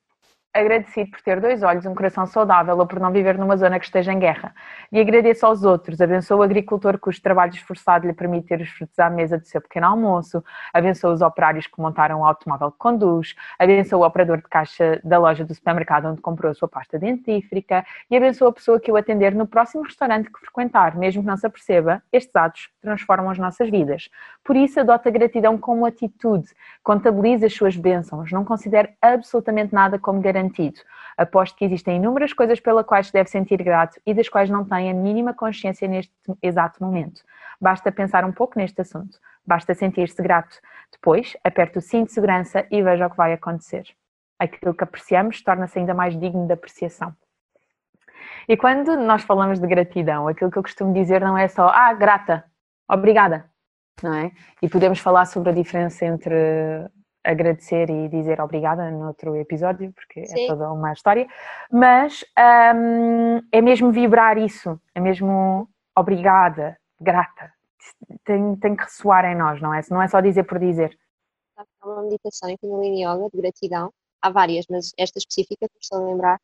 [0.60, 3.84] agradecido por ter dois olhos, um coração saudável ou por não viver numa zona que
[3.84, 4.54] esteja em guerra.
[4.90, 8.98] E agradeço aos outros, abençoa o agricultor cujo trabalho esforçado lhe permite ter os frutos
[8.98, 10.42] à mesa do seu pequeno almoço,
[10.72, 15.18] abençoa os operários que montaram o automóvel que conduz, abençoa o operador de caixa da
[15.18, 17.84] loja do supermercado onde comprou a sua pasta dentífrica.
[18.10, 21.36] E abençoa a pessoa que o atender no próximo restaurante que frequentar, mesmo que não
[21.36, 24.08] se aperceba, estes atos transformam as nossas vidas.
[24.44, 26.48] Por isso, adota a gratidão como atitude,
[26.82, 30.80] contabilize as suas bênçãos, não considere absolutamente nada como garantia garantido.
[31.16, 34.64] Aposto que existem inúmeras coisas pela quais se deve sentir grato e das quais não
[34.64, 37.22] tem a mínima consciência neste exato momento.
[37.60, 39.18] Basta pensar um pouco neste assunto.
[39.46, 40.58] Basta sentir-se grato.
[40.92, 43.86] Depois, aperte o cinto de segurança e veja o que vai acontecer.
[44.38, 47.14] Aquilo que apreciamos torna-se ainda mais digno de apreciação.
[48.48, 51.92] E quando nós falamos de gratidão, aquilo que eu costumo dizer não é só, ah,
[51.94, 52.44] grata,
[52.88, 53.48] obrigada,
[54.02, 54.32] não é?
[54.60, 56.34] E podemos falar sobre a diferença entre
[57.26, 60.44] agradecer e dizer obrigada no outro episódio, porque é Sim.
[60.44, 61.26] é toda uma história,
[61.70, 62.24] mas
[62.74, 67.52] um, é mesmo vibrar isso, é mesmo obrigada, grata,
[68.24, 69.80] tem, tem que ressoar em nós, não é?
[69.90, 70.96] Não é só dizer por dizer.
[71.56, 76.02] Há uma meditação em Kundalini Yoga de gratidão, há várias, mas esta específica que estou
[76.02, 76.40] a lembrar,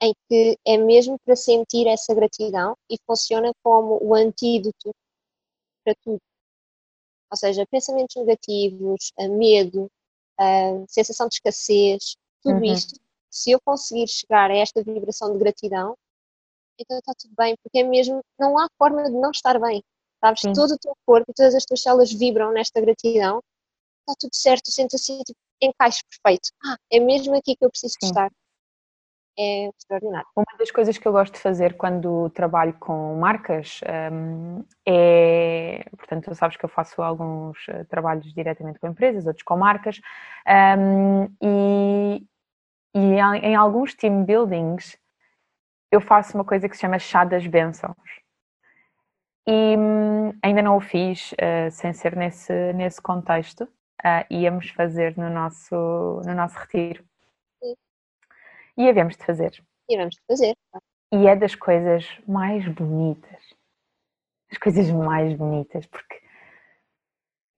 [0.00, 4.94] em que é mesmo para sentir essa gratidão e funciona como o antídoto
[5.84, 6.20] para tudo
[7.30, 9.90] ou seja, pensamentos negativos, medo,
[10.88, 12.74] sensação de escassez, tudo uhum.
[12.74, 12.98] isto,
[13.30, 15.96] se eu conseguir chegar a esta vibração de gratidão,
[16.78, 19.82] então está tudo bem, porque é mesmo, não há forma de não estar bem.
[20.20, 20.40] Sabes?
[20.40, 20.52] Sim.
[20.52, 23.40] Todo o teu corpo, todas as tuas células vibram nesta gratidão,
[24.00, 26.50] está tudo certo, sente assim, tipo, encaixe perfeito.
[26.64, 28.06] Ah, é mesmo aqui que eu preciso Sim.
[28.06, 28.30] estar
[29.38, 30.26] é extraordinário.
[30.34, 33.80] Uma das coisas que eu gosto de fazer quando trabalho com marcas
[34.12, 39.44] um, é, portanto, tu sabes que eu faço alguns eh, trabalhos diretamente com empresas, outros
[39.44, 40.00] com marcas,
[40.76, 42.26] um, e,
[42.94, 43.00] e
[43.42, 44.98] em alguns team buildings
[45.90, 47.96] eu faço uma coisa que se chama chá das bênçãos.
[49.46, 55.16] E hum, ainda não o fiz uh, sem ser nesse, nesse contexto, uh, íamos fazer
[55.16, 55.74] no nosso,
[56.26, 57.02] no nosso retiro.
[58.78, 59.60] E havemos de fazer.
[59.90, 60.54] E havemos de fazer.
[61.12, 63.42] E é das coisas mais bonitas.
[64.52, 66.22] As coisas mais bonitas, porque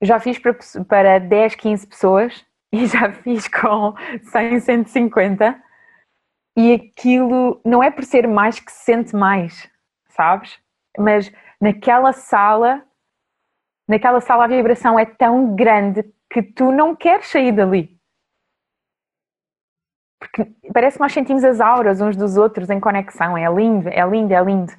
[0.03, 0.57] já fiz para,
[0.89, 3.95] para 10, 15 pessoas e já fiz com
[4.33, 5.63] 100, 150
[6.57, 9.71] e aquilo não é por ser mais que se sente mais,
[10.09, 10.59] sabes?
[10.99, 12.83] Mas naquela sala,
[13.87, 18.00] naquela sala a vibração é tão grande que tu não queres sair dali
[20.21, 24.07] porque parece que nós sentimos as auras uns dos outros em conexão, é lindo, é
[24.07, 24.73] lindo, é lindo.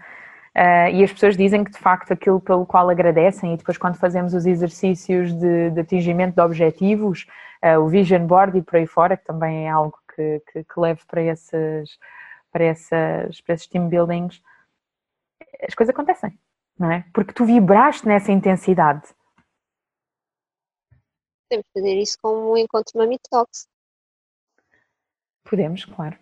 [0.56, 3.98] Uh, e as pessoas dizem que de facto aquilo pelo qual agradecem, e depois quando
[3.98, 7.26] fazemos os exercícios de, de atingimento de objetivos,
[7.64, 10.80] uh, o vision board e por aí fora, que também é algo que, que, que
[10.80, 11.98] levo para esses,
[12.52, 14.44] para, essas, para esses team buildings,
[15.68, 16.38] as coisas acontecem,
[16.78, 17.06] não é?
[17.14, 19.08] Porque tu vibraste nessa intensidade.
[21.50, 23.68] Que fazer isso com o encontro Mami Talks.
[25.44, 26.18] Podemos, claro.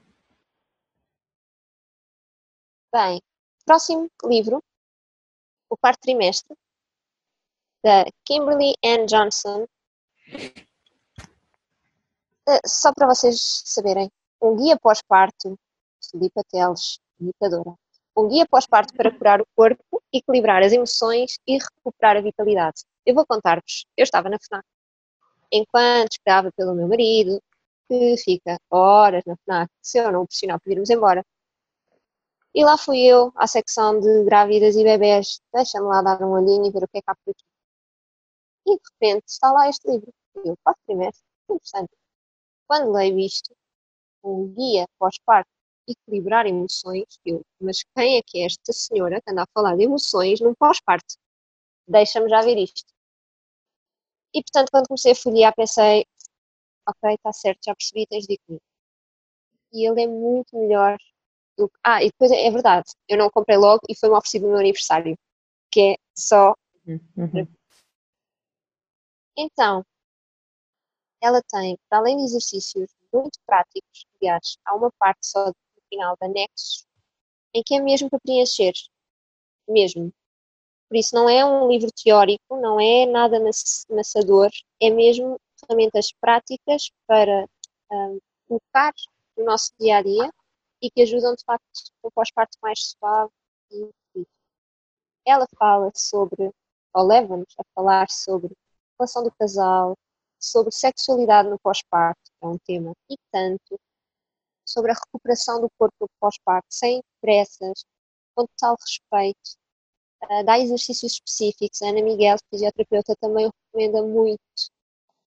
[2.91, 3.21] Bem,
[3.65, 4.63] próximo livro
[5.69, 6.57] o quarto trimestre,
[7.83, 9.67] da Kimberly Ann Johnson.
[12.47, 14.09] Uh, só para vocês saberem,
[14.41, 15.57] um guia pós-parto,
[16.09, 17.75] Filipa Teles, imitadora.
[18.17, 22.83] Um guia pós-parto para curar o corpo, equilibrar as emoções e recuperar a vitalidade.
[23.05, 23.85] Eu vou contar-vos.
[23.95, 24.65] Eu estava na FNAC.
[25.51, 27.41] Enquanto esperava pelo meu marido,
[27.89, 31.25] que fica horas na FNAC, se eu não o pressionar para embora.
[32.53, 35.41] E lá fui eu, à secção de grávidas e bebés.
[35.53, 37.43] Deixa-me lá dar um olhinho e ver o que é que há por aqui.
[38.67, 40.13] E de repente está lá este livro.
[40.45, 41.91] Eu, quatro trimestres, interessante.
[42.67, 43.55] Quando leio isto,
[44.23, 45.49] um guia pós-parto,
[45.87, 49.83] equilibrar emoções, eu, mas quem é que é esta senhora que anda a falar de
[49.83, 51.15] emoções num pós-parto?
[51.87, 52.93] Deixa-me já ver isto.
[54.33, 56.05] E portanto, quando comecei a folhear, pensei:
[56.89, 58.63] ok, está certo, já percebi, tens de ir comigo.
[59.71, 60.97] E ele é muito melhor
[61.57, 61.79] do que.
[61.83, 65.17] Ah, e depois é verdade, eu não comprei logo e foi-me oferecido no meu aniversário,
[65.71, 66.53] que é só.
[66.85, 67.47] Uhum.
[69.37, 69.85] Então,
[71.21, 75.53] ela tem, para além de exercícios muito práticos, aliás, há uma parte só no
[75.89, 76.85] final de anexos,
[77.53, 78.73] em que é mesmo para preencher.
[79.67, 80.11] Mesmo.
[80.89, 83.39] Por isso, não é um livro teórico, não é nada
[83.89, 84.49] maçador,
[84.81, 85.39] é mesmo
[85.69, 87.47] ferramentas práticas para
[87.91, 88.93] um, colocar
[89.37, 90.33] no nosso dia a dia
[90.81, 91.65] e que ajudam, de facto,
[92.03, 93.31] um pós-parto mais suave
[93.71, 93.89] e.
[95.25, 96.51] Ela fala sobre,
[96.93, 98.55] ou leva-nos a falar sobre a
[98.97, 99.95] relação do casal,
[100.39, 103.79] sobre sexualidade no pós-parto, que é um tema, e tanto
[104.65, 107.83] sobre a recuperação do corpo no pós-parto, sem pressas,
[108.33, 109.57] com total respeito,
[110.23, 111.81] uh, dá exercícios específicos.
[111.81, 114.39] A Ana Miguel, fisioterapeuta, também o recomenda muito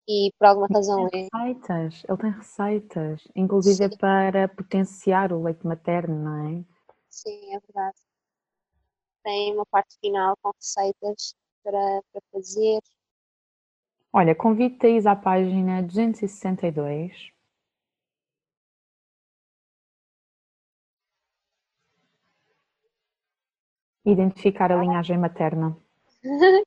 [0.08, 1.28] e por alguma razão é.
[1.34, 3.96] Receitas, ele tem receitas, inclusive Sim.
[3.98, 6.64] para potenciar o leite materno, não é?
[7.08, 7.96] Sim, é verdade.
[9.24, 12.80] Tem uma parte final com receitas para, para fazer.
[14.12, 17.32] Olha, convido-te à página 262.
[24.04, 25.76] Identificar a linhagem materna.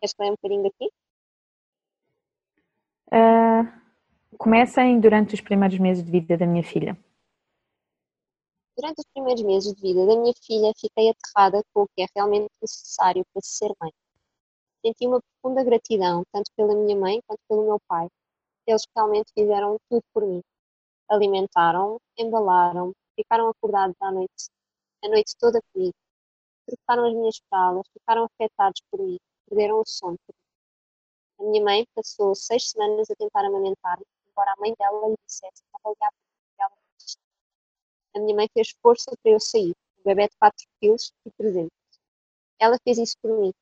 [0.00, 0.90] Queres que um bocadinho daqui?
[3.08, 6.98] Uh, comecem durante os primeiros meses de vida da minha filha.
[8.76, 12.06] Durante os primeiros meses de vida da minha filha, fiquei aterrada com o que é
[12.14, 13.92] realmente necessário para ser mãe.
[14.84, 18.08] Senti uma profunda gratidão, tanto pela minha mãe quanto pelo meu pai.
[18.66, 20.42] Eles realmente fizeram tudo por mim.
[21.08, 24.50] Alimentaram, embalaram, ficaram acordados à noite,
[25.02, 25.94] a noite toda comigo
[26.66, 30.45] trocaram as minhas fraldas, ficaram afetados por mim, perderam o sono por mim.
[31.38, 35.62] A minha mãe passou seis semanas a tentar amamentar-me, embora a mãe dela lhe dissesse
[35.62, 36.16] que estava ligada
[36.58, 36.72] ela
[38.14, 41.70] A minha mãe fez força para eu sair, um bebê de 4 kg e 300.
[42.58, 43.52] Ela fez isso por mim.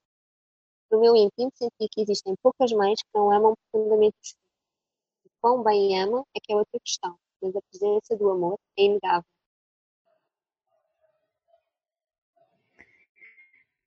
[0.90, 4.54] No meu íntimo senti que existem poucas mães que não amam profundamente os filhos.
[5.24, 8.84] O quão bem amam é que é outra questão, mas a presença do amor é
[8.84, 9.28] inegável.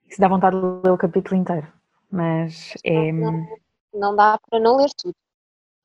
[0.10, 1.72] Isso dá vontade de ler o capítulo inteiro,
[2.12, 3.12] mas é.
[3.14, 3.67] Não, não
[4.16, 5.16] dá para não ler tudo.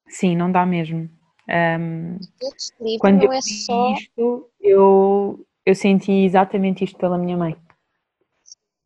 [0.09, 1.09] Sim, não dá mesmo.
[1.48, 3.92] Um, este quando não eu é só.
[3.94, 7.57] Isto, eu, eu senti exatamente isto pela minha mãe.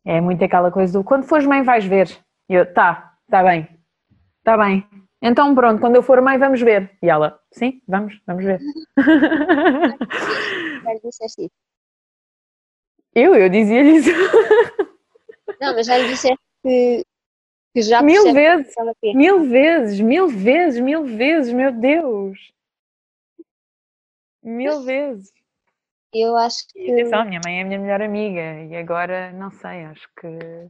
[0.05, 2.09] É muito aquela coisa do quando fores mãe vais ver.
[2.49, 3.67] E eu, tá, tá bem,
[4.43, 4.87] tá bem.
[5.21, 6.97] Então pronto, quando eu for mãe vamos ver.
[7.01, 8.59] E ela, sim, vamos, vamos ver.
[10.83, 11.67] Já lhe disseste isso?
[13.13, 14.11] Eu, eu dizia-lhe isso.
[15.59, 17.03] Não, mas já lhe disseste que,
[17.73, 18.73] que já Mil vezes,
[19.13, 22.53] mil vezes, mil vezes, mil vezes, meu Deus.
[24.43, 25.31] Mil vezes.
[26.13, 26.91] Eu acho que.
[26.91, 30.69] Atenção, minha mãe é a minha melhor amiga e agora não sei, acho que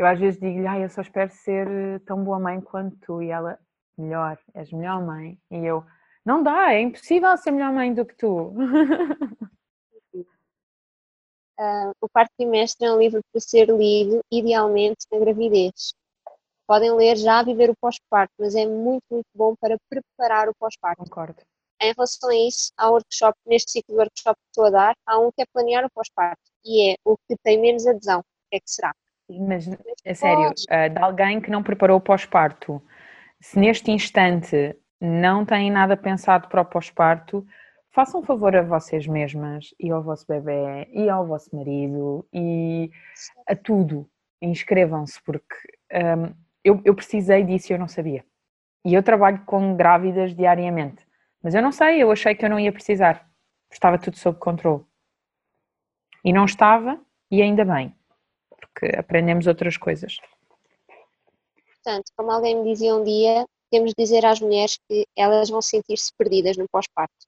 [0.00, 3.28] eu às vezes digo-lhe, ah, eu só espero ser tão boa mãe quanto tu e
[3.28, 3.58] ela,
[3.98, 5.38] melhor, és melhor mãe.
[5.50, 5.84] E eu,
[6.24, 8.54] não dá, é impossível ser melhor mãe do que tu.
[11.58, 15.92] Uh, o quarto trimestre é um livro para ser lido, idealmente, na gravidez.
[16.70, 21.02] Podem ler já viver o pós-parto, mas é muito, muito bom para preparar o pós-parto.
[21.02, 21.42] Concordo.
[21.82, 25.18] Em relação a isso, há workshop, neste ciclo de workshop que estou a dar, há
[25.18, 28.20] um que é planear o pós-parto e é o que tem menos adesão.
[28.20, 28.94] O que é que será?
[29.28, 29.66] Mas,
[30.04, 32.80] é sério, uh, de alguém que não preparou o pós-parto,
[33.40, 37.44] se neste instante não tem nada pensado para o pós-parto,
[37.90, 42.92] façam um favor a vocês mesmas e ao vosso bebê e ao vosso marido e
[43.48, 44.08] a tudo.
[44.40, 45.56] Inscrevam-se, porque
[45.92, 46.32] um,
[46.64, 48.24] eu, eu precisei disso e eu não sabia.
[48.84, 51.06] E eu trabalho com grávidas diariamente,
[51.42, 53.30] mas eu não sei, eu achei que eu não ia precisar.
[53.70, 54.84] Estava tudo sob controle.
[56.24, 57.00] E não estava,
[57.30, 57.94] e ainda bem,
[58.48, 60.16] porque aprendemos outras coisas.
[61.74, 65.62] Portanto, como alguém me dizia um dia, temos de dizer às mulheres que elas vão
[65.62, 67.26] sentir-se perdidas no pós-parto.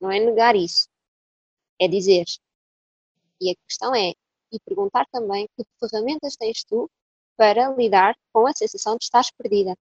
[0.00, 0.88] Não é negar isso,
[1.80, 2.24] é dizer.
[3.40, 4.12] E a questão é,
[4.52, 6.90] e perguntar também que ferramentas tens tu
[7.36, 9.74] para lidar com a sensação de estares perdida.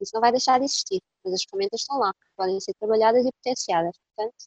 [0.00, 3.32] Isso não vai deixar de existir, mas as ferramentas estão lá, podem ser trabalhadas e
[3.32, 3.96] potenciadas.
[3.98, 4.46] Portanto,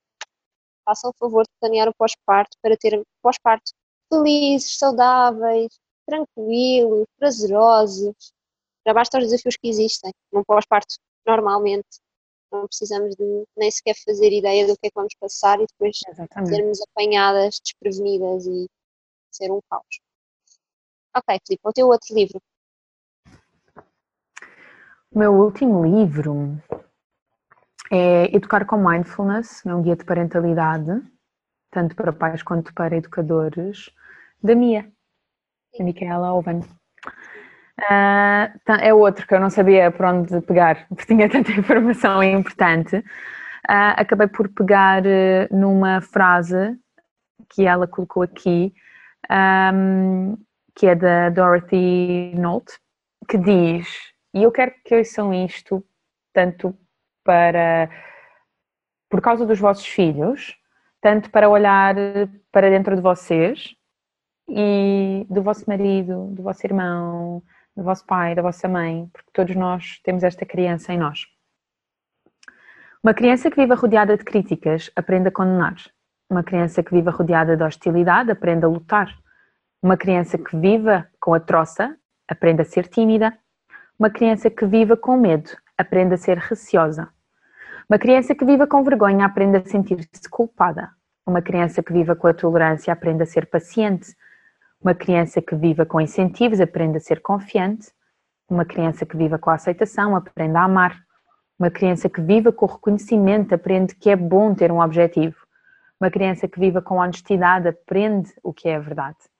[0.85, 3.71] façam o favor de planear o pós-parto para ter pós-parto
[4.11, 8.33] felizes, saudáveis, tranquilos, prazerosos.
[8.85, 10.11] Já basta os desafios que existem.
[10.31, 10.95] Num pós-parto,
[11.25, 11.87] normalmente,
[12.51, 15.99] não precisamos de nem sequer fazer ideia do que é que vamos passar e depois
[16.07, 16.49] Exatamente.
[16.49, 18.67] sermos apanhadas, desprevenidas e
[19.31, 20.01] ser um caos.
[21.13, 22.41] Ok, Filipe, o teu outro livro.
[25.11, 26.57] O meu último livro
[27.91, 31.01] é Educar com Mindfulness, é um guia de parentalidade,
[31.69, 33.89] tanto para pais quanto para educadores,
[34.41, 34.89] da Mia,
[35.77, 36.59] da Micaela Owen.
[37.79, 42.95] Uh, é outro que eu não sabia por onde pegar, porque tinha tanta informação importante.
[42.97, 46.79] Uh, acabei por pegar uh, numa frase
[47.49, 48.73] que ela colocou aqui,
[49.29, 50.37] um,
[50.75, 52.73] que é da Dorothy Nolte,
[53.27, 53.87] que diz:
[54.33, 55.83] E eu quero que ouçam isto
[56.33, 56.75] tanto
[57.23, 57.89] para
[59.09, 60.57] por causa dos vossos filhos,
[61.01, 61.95] tanto para olhar
[62.51, 63.75] para dentro de vocês
[64.47, 67.43] e do vosso marido, do vosso irmão,
[67.75, 71.25] do vosso pai, da vossa mãe, porque todos nós temos esta criança em nós.
[73.03, 75.75] Uma criança que viva rodeada de críticas aprende a condenar.
[76.29, 79.17] Uma criança que viva rodeada de hostilidade aprende a lutar.
[79.83, 83.35] Uma criança que viva com a troça aprende a ser tímida.
[83.97, 87.09] Uma criança que viva com medo aprende a ser receosa.
[87.89, 90.91] Uma criança que viva com vergonha aprende a sentir-se culpada.
[91.25, 94.15] Uma criança que viva com a tolerância aprende a ser paciente.
[94.79, 97.91] Uma criança que viva com incentivos aprende a ser confiante.
[98.47, 100.95] Uma criança que viva com a aceitação aprende a amar.
[101.57, 105.37] Uma criança que viva com o reconhecimento aprende que é bom ter um objetivo.
[105.99, 109.30] Uma criança que viva com honestidade aprende o que é a verdade.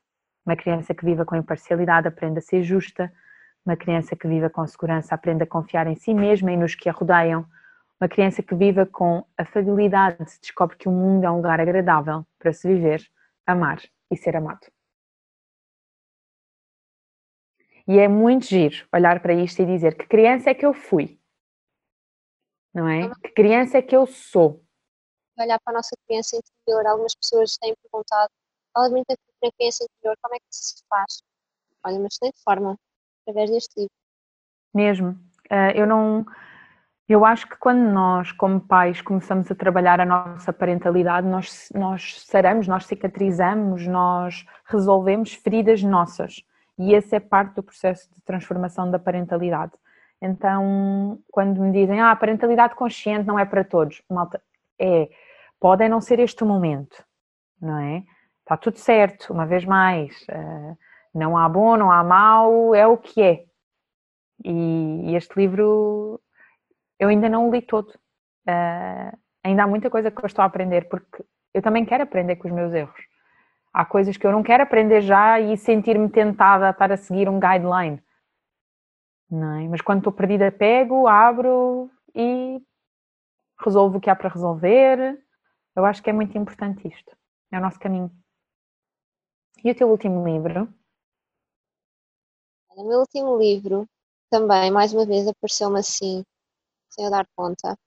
[0.51, 3.09] Uma criança que viva com imparcialidade aprende a ser justa.
[3.65, 6.89] Uma criança que viva com segurança aprende a confiar em si mesma e nos que
[6.89, 7.45] a rodeiam.
[8.01, 12.51] Uma criança que viva com afabilidade descobre que o mundo é um lugar agradável para
[12.51, 13.01] se viver,
[13.47, 13.81] amar
[14.11, 14.67] e ser amado.
[17.87, 21.17] E é muito giro olhar para isto e dizer que criança é que eu fui,
[22.73, 23.09] não é?
[23.23, 24.61] Que criança é que eu sou.
[25.39, 28.29] Olhar para a nossa criança interior, algumas pessoas têm perguntado,
[28.73, 31.23] fala muito da criança interior, como é que se faz?
[31.83, 32.77] Olha, uma excelente forma,
[33.21, 33.93] através deste livro.
[34.73, 35.09] Mesmo.
[35.51, 36.25] Uh, eu não.
[37.09, 42.21] Eu acho que quando nós, como pais, começamos a trabalhar a nossa parentalidade, nós, nós
[42.21, 46.41] saramos, nós cicatrizamos, nós resolvemos feridas nossas.
[46.79, 49.73] E esse é parte do processo de transformação da parentalidade.
[50.21, 54.41] Então, quando me dizem, ah, a parentalidade consciente não é para todos, malta,
[54.79, 55.09] é,
[55.59, 57.03] pode não ser este o momento,
[57.59, 58.03] não é?
[58.51, 60.77] Está tudo certo, uma vez mais, uh,
[61.15, 63.45] não há bom, não há mau, é o que é.
[64.43, 66.19] E, este livro
[66.99, 67.91] eu ainda não o li todo.
[68.45, 71.23] Uh, ainda há muita coisa que eu estou a aprender, porque
[71.53, 72.99] eu também quero aprender com os meus erros.
[73.71, 77.29] Há coisas que eu não quero aprender já e sentir-me tentada a estar a seguir
[77.29, 78.03] um guideline.
[79.29, 79.67] Não é?
[79.69, 82.61] Mas quando estou perdida, pego, abro e
[83.63, 85.17] resolvo o que há para resolver.
[85.73, 87.15] Eu acho que é muito importante isto.
[87.49, 88.11] É o nosso caminho.
[89.63, 90.73] E o teu último livro?
[92.75, 93.87] O meu último livro
[94.29, 96.23] também, mais uma vez, apareceu-me assim,
[96.89, 97.77] sem eu dar conta.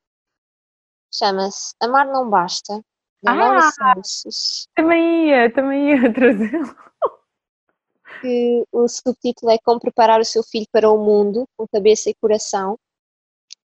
[1.12, 2.80] Chama-se Amar Não Basta,
[3.26, 3.94] ah,
[4.76, 6.76] Também ia, também ia trazê-lo.
[8.20, 12.14] Que o subtítulo é Como Preparar o Seu Filho para o Mundo, com cabeça e
[12.14, 12.78] coração.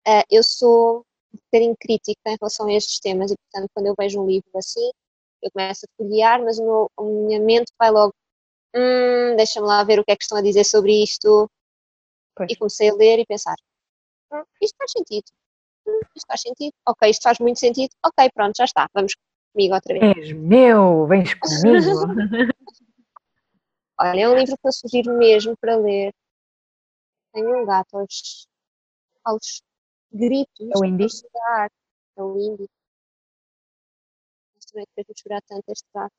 [0.07, 3.95] Uh, eu sou um bocadinho crítica em relação a estes temas e, portanto, quando eu
[3.99, 4.91] vejo um livro assim,
[5.43, 8.15] eu começo a folhear, mas meu, a minha mente vai logo,
[8.75, 11.51] hum, deixa-me lá ver o que é que estão a dizer sobre isto.
[12.35, 12.51] Pois.
[12.51, 13.57] E comecei a ler e pensar,
[14.33, 15.27] hum, isto faz sentido.
[15.87, 16.73] Hum, isto faz sentido.
[16.87, 17.91] Ok, isto faz muito sentido.
[18.05, 18.89] Ok, pronto, já está.
[18.95, 19.15] Vamos
[19.53, 20.17] comigo outra vez.
[20.17, 22.53] És meu, vens comigo.
[24.01, 26.13] Olha, é um livro que eu sugiro mesmo para ler.
[27.33, 28.47] Tenho um gato aos,
[29.25, 29.63] aos
[30.13, 30.69] gritos.
[30.73, 31.07] É o Indy?
[32.17, 32.37] É o
[34.71, 36.15] Também fez-me chorar tanto este gato.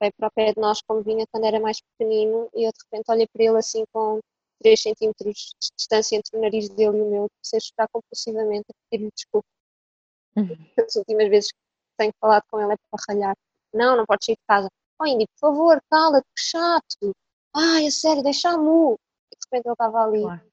[0.00, 2.78] Veio para o pé de nós como vinha quando era mais pequenino e eu de
[2.84, 4.20] repente olhei para ele assim com
[4.60, 8.66] 3 centímetros de distância entre o nariz dele e o meu, comecei a chorar compulsivamente,
[8.70, 9.46] a pedir-lhe desculpa.
[10.36, 10.56] Uhum.
[10.78, 11.58] As últimas vezes que
[11.98, 13.36] tenho falado com ele é para ralhar.
[13.72, 14.68] Não, não podes sair de casa.
[15.00, 17.16] oh Indy, por favor, cala-te, que chato.
[17.54, 18.94] Ai, a sério, deixa-me.
[19.32, 20.52] E de repente ele estava ali Claro.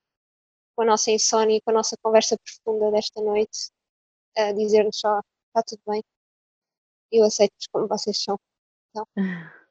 [0.76, 3.72] com a nossa insónia, com a nossa conversa profunda desta noite,
[4.38, 5.22] a dizer-nos só,
[5.54, 6.04] está tudo bem,
[7.12, 8.40] eu aceito-vos como vocês são.
[8.90, 9.06] Então,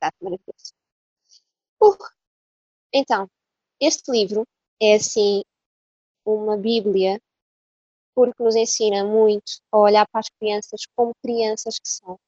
[0.00, 0.72] gato maravilhoso.
[1.82, 1.96] Uh,
[2.92, 3.28] então,
[3.78, 4.44] este livro
[4.80, 5.42] é assim
[6.24, 7.20] uma bíblia
[8.14, 12.18] porque nos ensina muito a olhar para as crianças como crianças que são.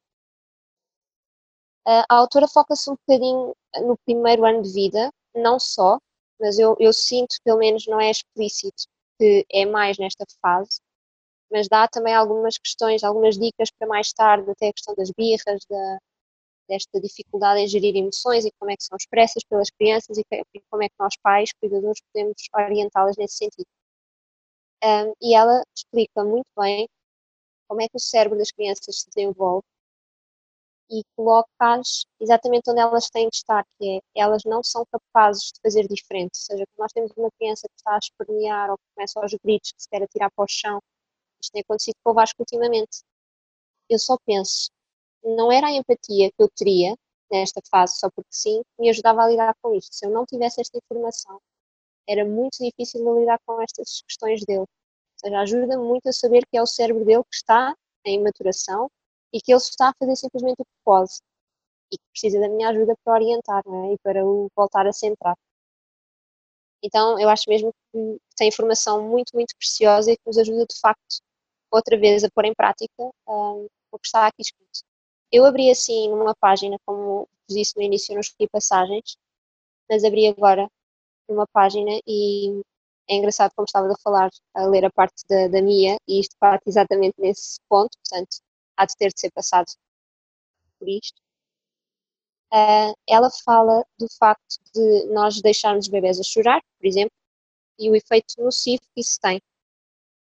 [1.87, 6.01] A autora foca-se um bocadinho no primeiro ano de vida, não só,
[6.41, 10.81] mas eu, eu sinto, pelo menos não é explícito, que é mais nesta fase,
[11.51, 15.65] mas dá também algumas questões, algumas dicas para mais tarde, até a questão das birras,
[15.71, 15.99] da,
[16.69, 20.25] desta dificuldade em gerir emoções e como é que são expressas pelas crianças e,
[20.71, 23.67] como é que nós, pais, cuidadores, podemos orientá-las nesse sentido.
[24.85, 26.89] Um, e ela explica muito bem
[27.69, 29.65] como é que o cérebro das crianças se desenvolve
[30.91, 35.61] e coloca-as exatamente onde elas têm de estar, que é elas não são capazes de
[35.63, 36.35] fazer diferente.
[36.39, 39.33] Ou seja, quando nós temos uma criança que está a espernear ou que começa aos
[39.43, 40.81] gritos, que se quer atirar para o chão,
[41.47, 43.03] isto tem acontecido com o Vasco ultimamente.
[43.89, 44.71] Eu só penso,
[45.25, 46.97] não era a empatia que eu teria
[47.31, 49.95] nesta fase só porque sim, me ajudava a lidar com isto.
[49.95, 51.41] Se eu não tivesse esta informação,
[52.09, 54.61] era muito difícil de lidar com estas questões dele.
[54.61, 54.69] Ou
[55.17, 57.75] seja, ajuda-me muito a saber que é o cérebro dele que está
[58.05, 58.91] em maturação
[59.33, 61.13] e que ele está a fazer simplesmente o que pode
[61.93, 63.93] e que precisa da minha ajuda para orientar é?
[63.95, 65.37] e para o voltar a centrar.
[66.83, 70.79] Então, eu acho mesmo que tem informação muito, muito preciosa e que nos ajuda de
[70.79, 71.21] facto
[71.71, 72.93] outra vez a pôr em prática
[73.29, 74.81] um, o que está aqui escrito.
[75.33, 79.17] Eu abri assim numa página, como disse no início, eu não escolhi passagens,
[79.89, 80.69] mas abri agora
[81.29, 82.63] numa página e
[83.09, 86.37] é engraçado como estava a falar, a ler a parte da, da Mia, e isto
[86.39, 88.39] parte exatamente nesse ponto, portanto,
[88.77, 89.67] há de ter de ser passado
[90.79, 91.21] por isto.
[92.53, 97.13] Uh, ela fala do facto de nós deixarmos os bebés a chorar, por exemplo,
[97.79, 99.41] e o efeito nocivo que isso tem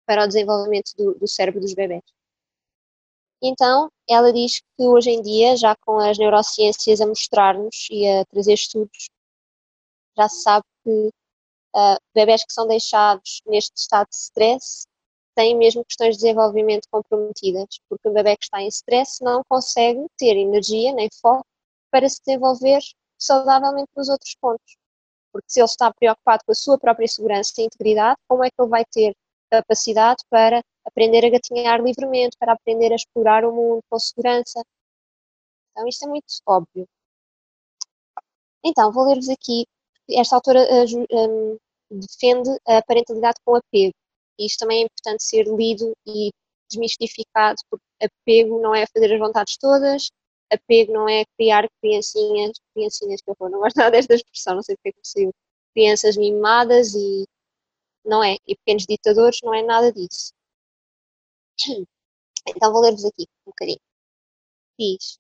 [0.06, 2.04] para o desenvolvimento do, do cérebro dos bebés.
[3.42, 8.26] Então, ela diz que hoje em dia, já com as neurociências a mostrar-nos e a
[8.26, 9.10] trazer estudos,
[10.18, 11.10] já se sabe que
[11.76, 14.88] uh, bebés que são deixados neste estado de stress
[15.36, 20.06] têm mesmo questões de desenvolvimento comprometidas, porque o bebê que está em stress não consegue
[20.18, 21.46] ter energia nem foco
[21.92, 22.82] para se desenvolver
[23.18, 24.78] saudavelmente nos outros pontos.
[25.32, 28.56] Porque se ele está preocupado com a sua própria segurança e integridade, como é que
[28.60, 29.16] ele vai ter
[29.62, 34.62] capacidade para aprender a gatinhar livremente, para aprender a explorar o mundo com segurança?
[35.72, 36.88] Então, isto é muito óbvio.
[38.64, 39.66] Então, vou ler-vos aqui.
[40.10, 41.58] Esta autora uh, um,
[41.92, 43.94] defende a parentalidade com apego.
[44.40, 46.32] Isto também é importante ser lido e
[46.70, 50.10] desmistificado, porque apego não é fazer as vontades todas,
[50.52, 54.64] apego não é criar criancinhas, criancinhas que eu vou, não gosto nada desta expressão, não
[54.64, 55.32] sei porque é saiu,
[55.74, 57.26] crianças mimadas e
[58.06, 60.34] não é, e pequenos ditadores, não é nada disso.
[62.46, 63.80] Então vou ler-vos aqui um bocadinho.
[64.78, 65.18] Diz,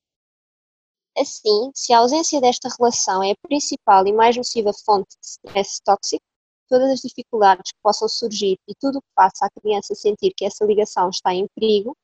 [1.17, 5.81] assim, se a ausência desta relação é a principal e mais nociva fonte de stress
[5.86, 6.25] tóxico,
[6.67, 10.43] todas as dificuldades que possam surgir e tudo o que faça a criança sentir que
[10.45, 11.95] essa ligação está em perigo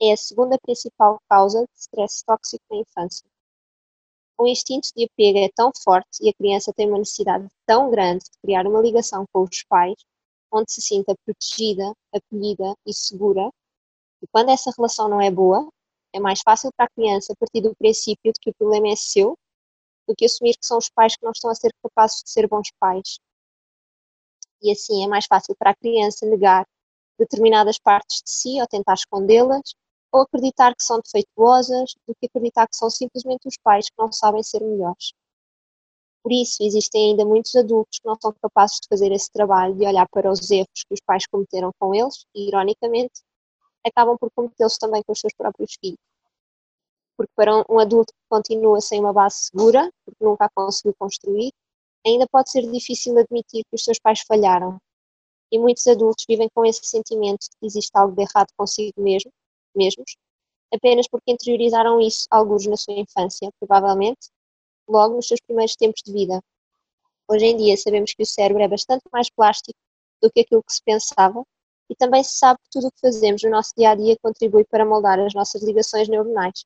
[0.00, 3.26] é a segunda principal causa de stress tóxico na infância.
[4.38, 8.24] O instinto de apego é tão forte e a criança tem uma necessidade tão grande
[8.24, 9.96] de criar uma ligação com os pais,
[10.52, 13.50] onde se sinta protegida, acolhida e segura,
[14.22, 15.68] e quando essa relação não é boa,
[16.12, 19.36] é mais fácil para a criança partir do princípio de que o problema é seu
[20.08, 22.48] do que assumir que são os pais que não estão a ser capazes de ser
[22.48, 23.18] bons pais.
[24.62, 26.66] E assim é mais fácil para a criança negar
[27.18, 29.74] determinadas partes de si ou tentar escondê-las
[30.12, 34.10] ou acreditar que são defeituosas do que acreditar que são simplesmente os pais que não
[34.12, 35.12] sabem ser melhores.
[36.26, 39.86] Por isso, existem ainda muitos adultos que não são capazes de fazer esse trabalho de
[39.86, 43.22] olhar para os erros que os pais cometeram com eles e, ironicamente,
[43.86, 46.00] acabam por cometê-los também com os seus próprios filhos.
[47.16, 51.52] Porque para um adulto que continua sem uma base segura, porque nunca a conseguiu construir,
[52.04, 54.78] ainda pode ser difícil admitir que os seus pais falharam.
[55.52, 59.30] E muitos adultos vivem com esse sentimento de que existe algo de errado consigo mesmo
[59.76, 60.16] mesmos,
[60.74, 64.28] apenas porque interiorizaram isso alguns na sua infância, provavelmente,
[64.88, 66.42] logo nos seus primeiros tempos de vida.
[67.28, 69.78] Hoje em dia sabemos que o cérebro é bastante mais plástico
[70.22, 71.44] do que aquilo que se pensava
[71.90, 74.64] e também se sabe que tudo o que fazemos no nosso dia a dia contribui
[74.64, 76.64] para moldar as nossas ligações neuronais.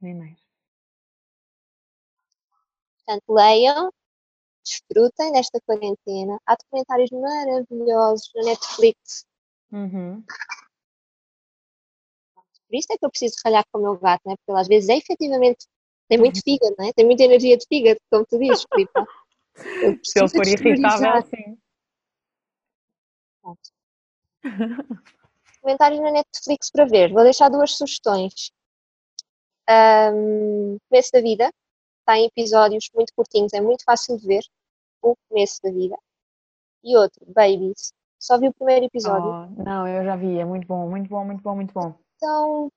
[0.00, 0.38] Nem mais.
[2.96, 3.92] Portanto, leiam,
[4.64, 6.38] desfrutem desta quarentena.
[6.46, 9.26] Há documentários maravilhosos na Netflix
[9.72, 10.24] Uhum.
[12.70, 14.36] Por isso é que eu preciso ralhar com o meu gato, né?
[14.36, 15.66] porque ele às vezes é efetivamente
[16.08, 16.92] tem muito fígado, né?
[16.94, 18.92] tem muita energia de fígado, como tu dizes, Filipe.
[20.04, 21.58] Se ele for irritável, assim.
[25.60, 27.12] Comentários na Netflix para ver.
[27.12, 28.52] Vou deixar duas sugestões.
[29.68, 31.52] Um, começo da vida.
[32.00, 34.44] Está em episódios muito curtinhos, é muito fácil de ver.
[35.02, 35.96] O começo da vida.
[36.84, 37.92] E outro, Babies.
[38.18, 39.28] Só vi o primeiro episódio.
[39.28, 41.98] Oh, não, eu já vi, é muito bom, muito bom, muito bom, muito bom.
[42.22, 42.70] Então.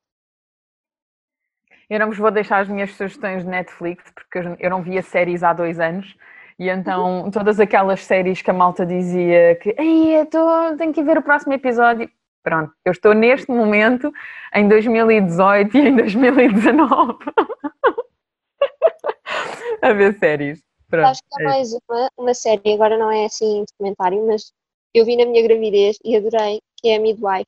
[1.90, 5.44] Eu não vos vou deixar as minhas sugestões de Netflix, porque eu não via séries
[5.44, 6.16] há dois anos.
[6.58, 11.04] E então, todas aquelas séries que a malta dizia que Ei, eu tô, tenho que
[11.04, 12.10] ver o próximo episódio.
[12.42, 14.12] Pronto, eu estou neste momento
[14.54, 17.18] em 2018 e em 2019
[19.82, 20.64] a ver séries.
[20.90, 24.54] Pronto, Acho que há é mais uma, uma série, agora não é assim documentário, mas
[24.94, 27.48] eu vi na minha gravidez e adorei, que é a Midwife.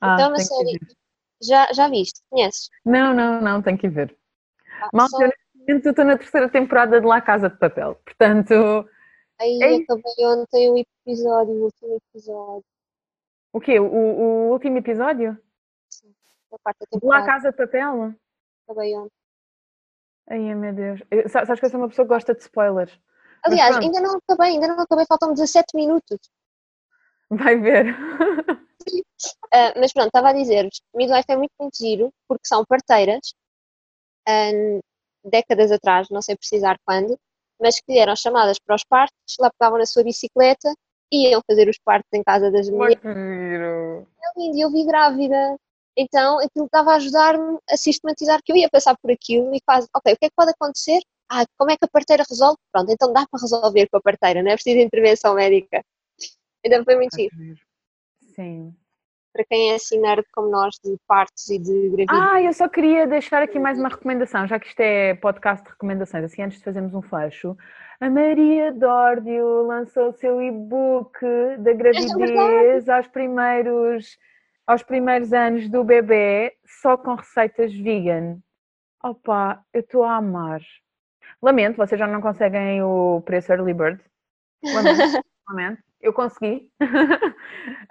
[0.00, 0.80] Ah, então é uma série.
[1.42, 2.20] Já, já viste?
[2.30, 2.70] Conheces?
[2.84, 4.16] Não, não, não, tenho que ver.
[4.80, 5.24] Ah, Malta, só...
[5.68, 8.88] eu estou na terceira temporada de La Casa de Papel, portanto.
[9.38, 9.82] Aí Ei.
[9.82, 12.64] acabei ontem o episódio, o último episódio.
[13.52, 13.78] O quê?
[13.78, 15.38] O, o último episódio?
[15.90, 16.14] Sim,
[16.50, 17.20] da quarta temporada.
[17.20, 18.14] La Casa de Papel?
[18.64, 19.12] Acabei ontem.
[20.28, 21.00] Ai, meu Deus.
[21.10, 22.98] Eu, sabes que eu sou uma pessoa que gosta de spoilers.
[23.44, 26.18] Aliás, ainda não acabei, ainda não acabei, faltam 17 minutos.
[27.30, 27.94] Vai ver.
[28.88, 33.34] Uh, mas pronto, estava a dizer-vos, midwife é muito, muito giro, porque são parteiras,
[35.24, 37.18] décadas atrás, não sei precisar quando,
[37.60, 40.72] mas que eram chamadas para os partos, lá pegavam na sua bicicleta
[41.12, 42.98] e iam fazer os partos em casa das mulheres.
[43.04, 45.56] É lindo, eu vi grávida.
[45.96, 49.88] Então aquilo estava a ajudar-me a sistematizar que eu ia passar por aquilo e quase,
[49.94, 51.00] ok, o que é que pode acontecer?
[51.30, 52.58] Ah, como é que a parteira resolve?
[52.70, 55.82] Pronto, então dá para resolver com a parteira, não é preciso intervenção médica.
[56.62, 57.34] Então foi muito giro.
[58.36, 58.74] Sim.
[59.32, 62.08] Para quem é assim nerd como nós de partos e de gravidez.
[62.10, 65.70] Ah, eu só queria deixar aqui mais uma recomendação, já que isto é podcast de
[65.70, 67.56] recomendações, assim antes de fazermos um fecho.
[68.00, 71.18] A Maria Dórdio lançou o seu e-book
[71.58, 74.18] da é gravidez é aos primeiros
[74.66, 78.38] aos primeiros anos do bebê só com receitas vegan.
[79.02, 80.60] Opa, eu estou a amar.
[81.40, 84.02] Lamento, vocês já não conseguem o preço early bird.
[84.64, 85.85] Lamento, lamento.
[86.00, 86.70] Eu consegui.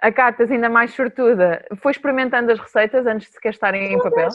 [0.00, 4.28] A Catas, ainda mais sortuda, foi experimentando as receitas antes de sequer estarem em papel.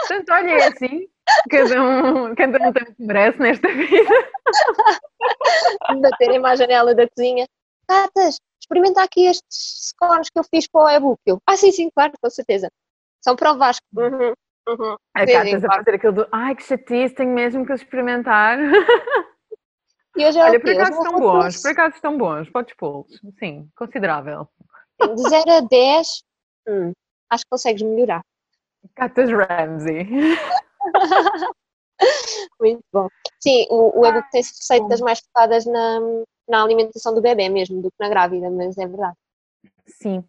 [0.00, 1.08] Portanto, olha, é assim.
[1.50, 4.30] Cada um, cada um tem o que merece nesta vida.
[6.00, 7.46] Baterem-me à janela da cozinha.
[7.88, 11.20] Catas, experimenta aqui estes scones que eu fiz para o e-book.
[11.46, 12.70] ah, sim, sim, claro, com certeza.
[13.22, 13.84] São para o Vasco.
[13.96, 14.32] Uhum,
[14.68, 14.96] uhum.
[15.14, 18.58] A Catas a fazer aquilo do ai que chatice, tenho mesmo que experimentar.
[20.18, 23.70] E hoje é Olha, por acaso estão bons, por acaso estão bons, podes pô-los, sim,
[23.76, 24.48] considerável.
[25.00, 26.24] De 0 a 10,
[26.68, 26.92] hum,
[27.30, 28.22] acho que consegues melhorar.
[28.96, 30.08] Catas Ramsey.
[32.60, 33.08] Muito bom.
[33.38, 36.00] Sim, o, o e-book tem receitas mais focadas na,
[36.48, 39.16] na alimentação do bebê mesmo do que na grávida, mas é verdade.
[39.86, 40.24] Sim.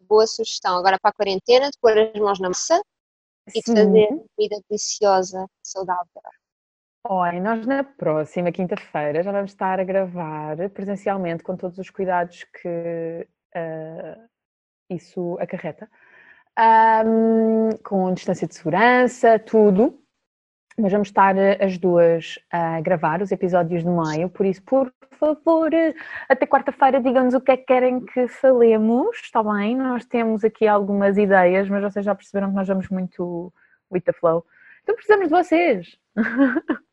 [0.00, 0.78] boa sugestão.
[0.78, 2.80] Agora para a quarentena, de pôr as mãos na massa
[3.54, 6.06] e de fazer comida deliciosa, saudável.
[7.10, 12.44] Olha, nós na próxima quinta-feira já vamos estar a gravar presencialmente com todos os cuidados
[12.60, 14.28] que uh,
[14.90, 15.88] isso acarreta,
[17.06, 19.98] um, com distância de segurança, tudo.
[20.78, 24.92] Mas vamos estar eh, as duas a gravar os episódios de maio, por isso, por
[25.12, 25.70] favor,
[26.28, 29.76] até quarta-feira digam-nos o que é que querem que falemos, está bem?
[29.76, 33.50] Nós temos aqui algumas ideias, mas vocês já perceberam que nós vamos muito
[33.90, 34.44] with the flow.
[34.82, 35.98] Então precisamos de vocês.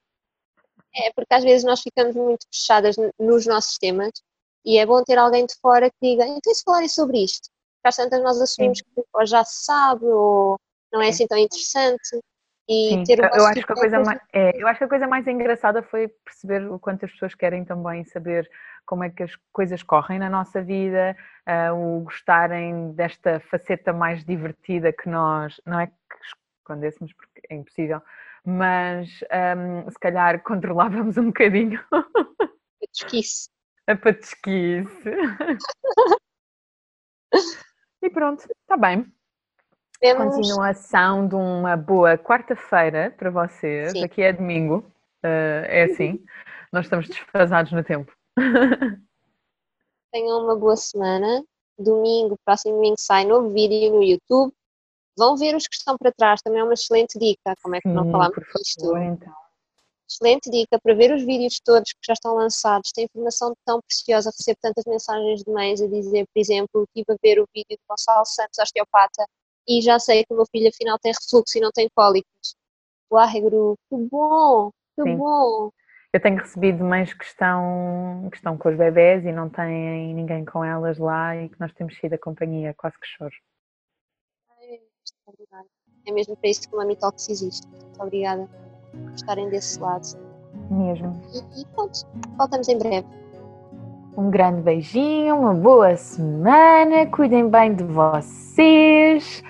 [0.97, 4.11] É, porque às vezes nós ficamos muito fechadas nos nossos temas
[4.65, 7.49] e é bom ter alguém de fora que diga, então se falarem sobre isto?
[7.77, 8.85] Porque às tantas nós assumimos Sim.
[8.95, 10.57] que ou já se sabe ou
[10.91, 12.19] não é assim tão interessante.
[12.67, 15.07] E Sim, ter eu acho que a coisa mais, é, eu acho que a coisa
[15.07, 18.49] mais engraçada foi perceber o quanto as pessoas querem também saber
[18.87, 21.15] como é que as coisas correm na nossa vida,
[21.47, 25.93] uh, o gostarem desta faceta mais divertida que nós, não é que
[26.61, 28.01] escondêssemos porque é impossível,
[28.45, 29.09] mas
[29.57, 31.83] um, se calhar controlávamos um bocadinho.
[31.91, 33.49] A pesquise.
[33.87, 35.11] A patisquice.
[38.01, 39.05] e pronto, está bem.
[39.99, 40.35] Temos...
[40.35, 43.91] Continuação de uma boa quarta-feira para vocês.
[43.91, 44.03] Sim.
[44.03, 44.77] Aqui é domingo,
[45.23, 46.23] uh, é assim.
[46.71, 48.11] Nós estamos desfasados no tempo.
[50.11, 51.43] Tenham uma boa semana.
[51.77, 54.53] Domingo, próximo domingo, sai novo vídeo no YouTube.
[55.17, 57.55] Vão ver os que estão para trás, também é uma excelente dica.
[57.61, 58.97] Como é que não falamos disto?
[58.97, 59.33] Então.
[60.07, 62.91] Excelente dica para ver os vídeos todos que já estão lançados.
[62.91, 64.29] Tem informação tão preciosa.
[64.29, 67.79] Recebo tantas mensagens de mães a dizer, por exemplo, estive a ver o vídeo de
[67.89, 69.25] Gonçalo Santos, osteopata,
[69.67, 72.55] e já sei que o meu filho afinal tem refluxo e não tem cólicos.
[73.11, 75.17] Uai, Gru, que bom, que Sim.
[75.17, 75.71] bom.
[76.13, 80.45] Eu tenho recebido mães que estão, que estão com os bebés e não têm ninguém
[80.45, 83.35] com elas lá e que nós temos sido a companhia, quase que choro.
[86.07, 87.67] É mesmo para isso que o Mamitox existe.
[87.67, 88.47] Muito obrigada
[88.91, 90.05] por estarem desse lado.
[90.69, 91.19] Mesmo.
[91.33, 91.99] E, e pronto,
[92.37, 93.07] voltamos em breve.
[94.17, 99.43] Um grande beijinho, uma boa semana, cuidem bem de vocês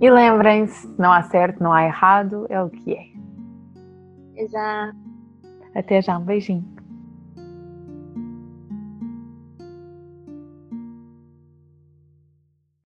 [0.00, 4.42] e lembrem-se: não há certo, não há errado, é o que é.
[4.42, 4.96] Exato.
[5.74, 6.73] Até já, um beijinho.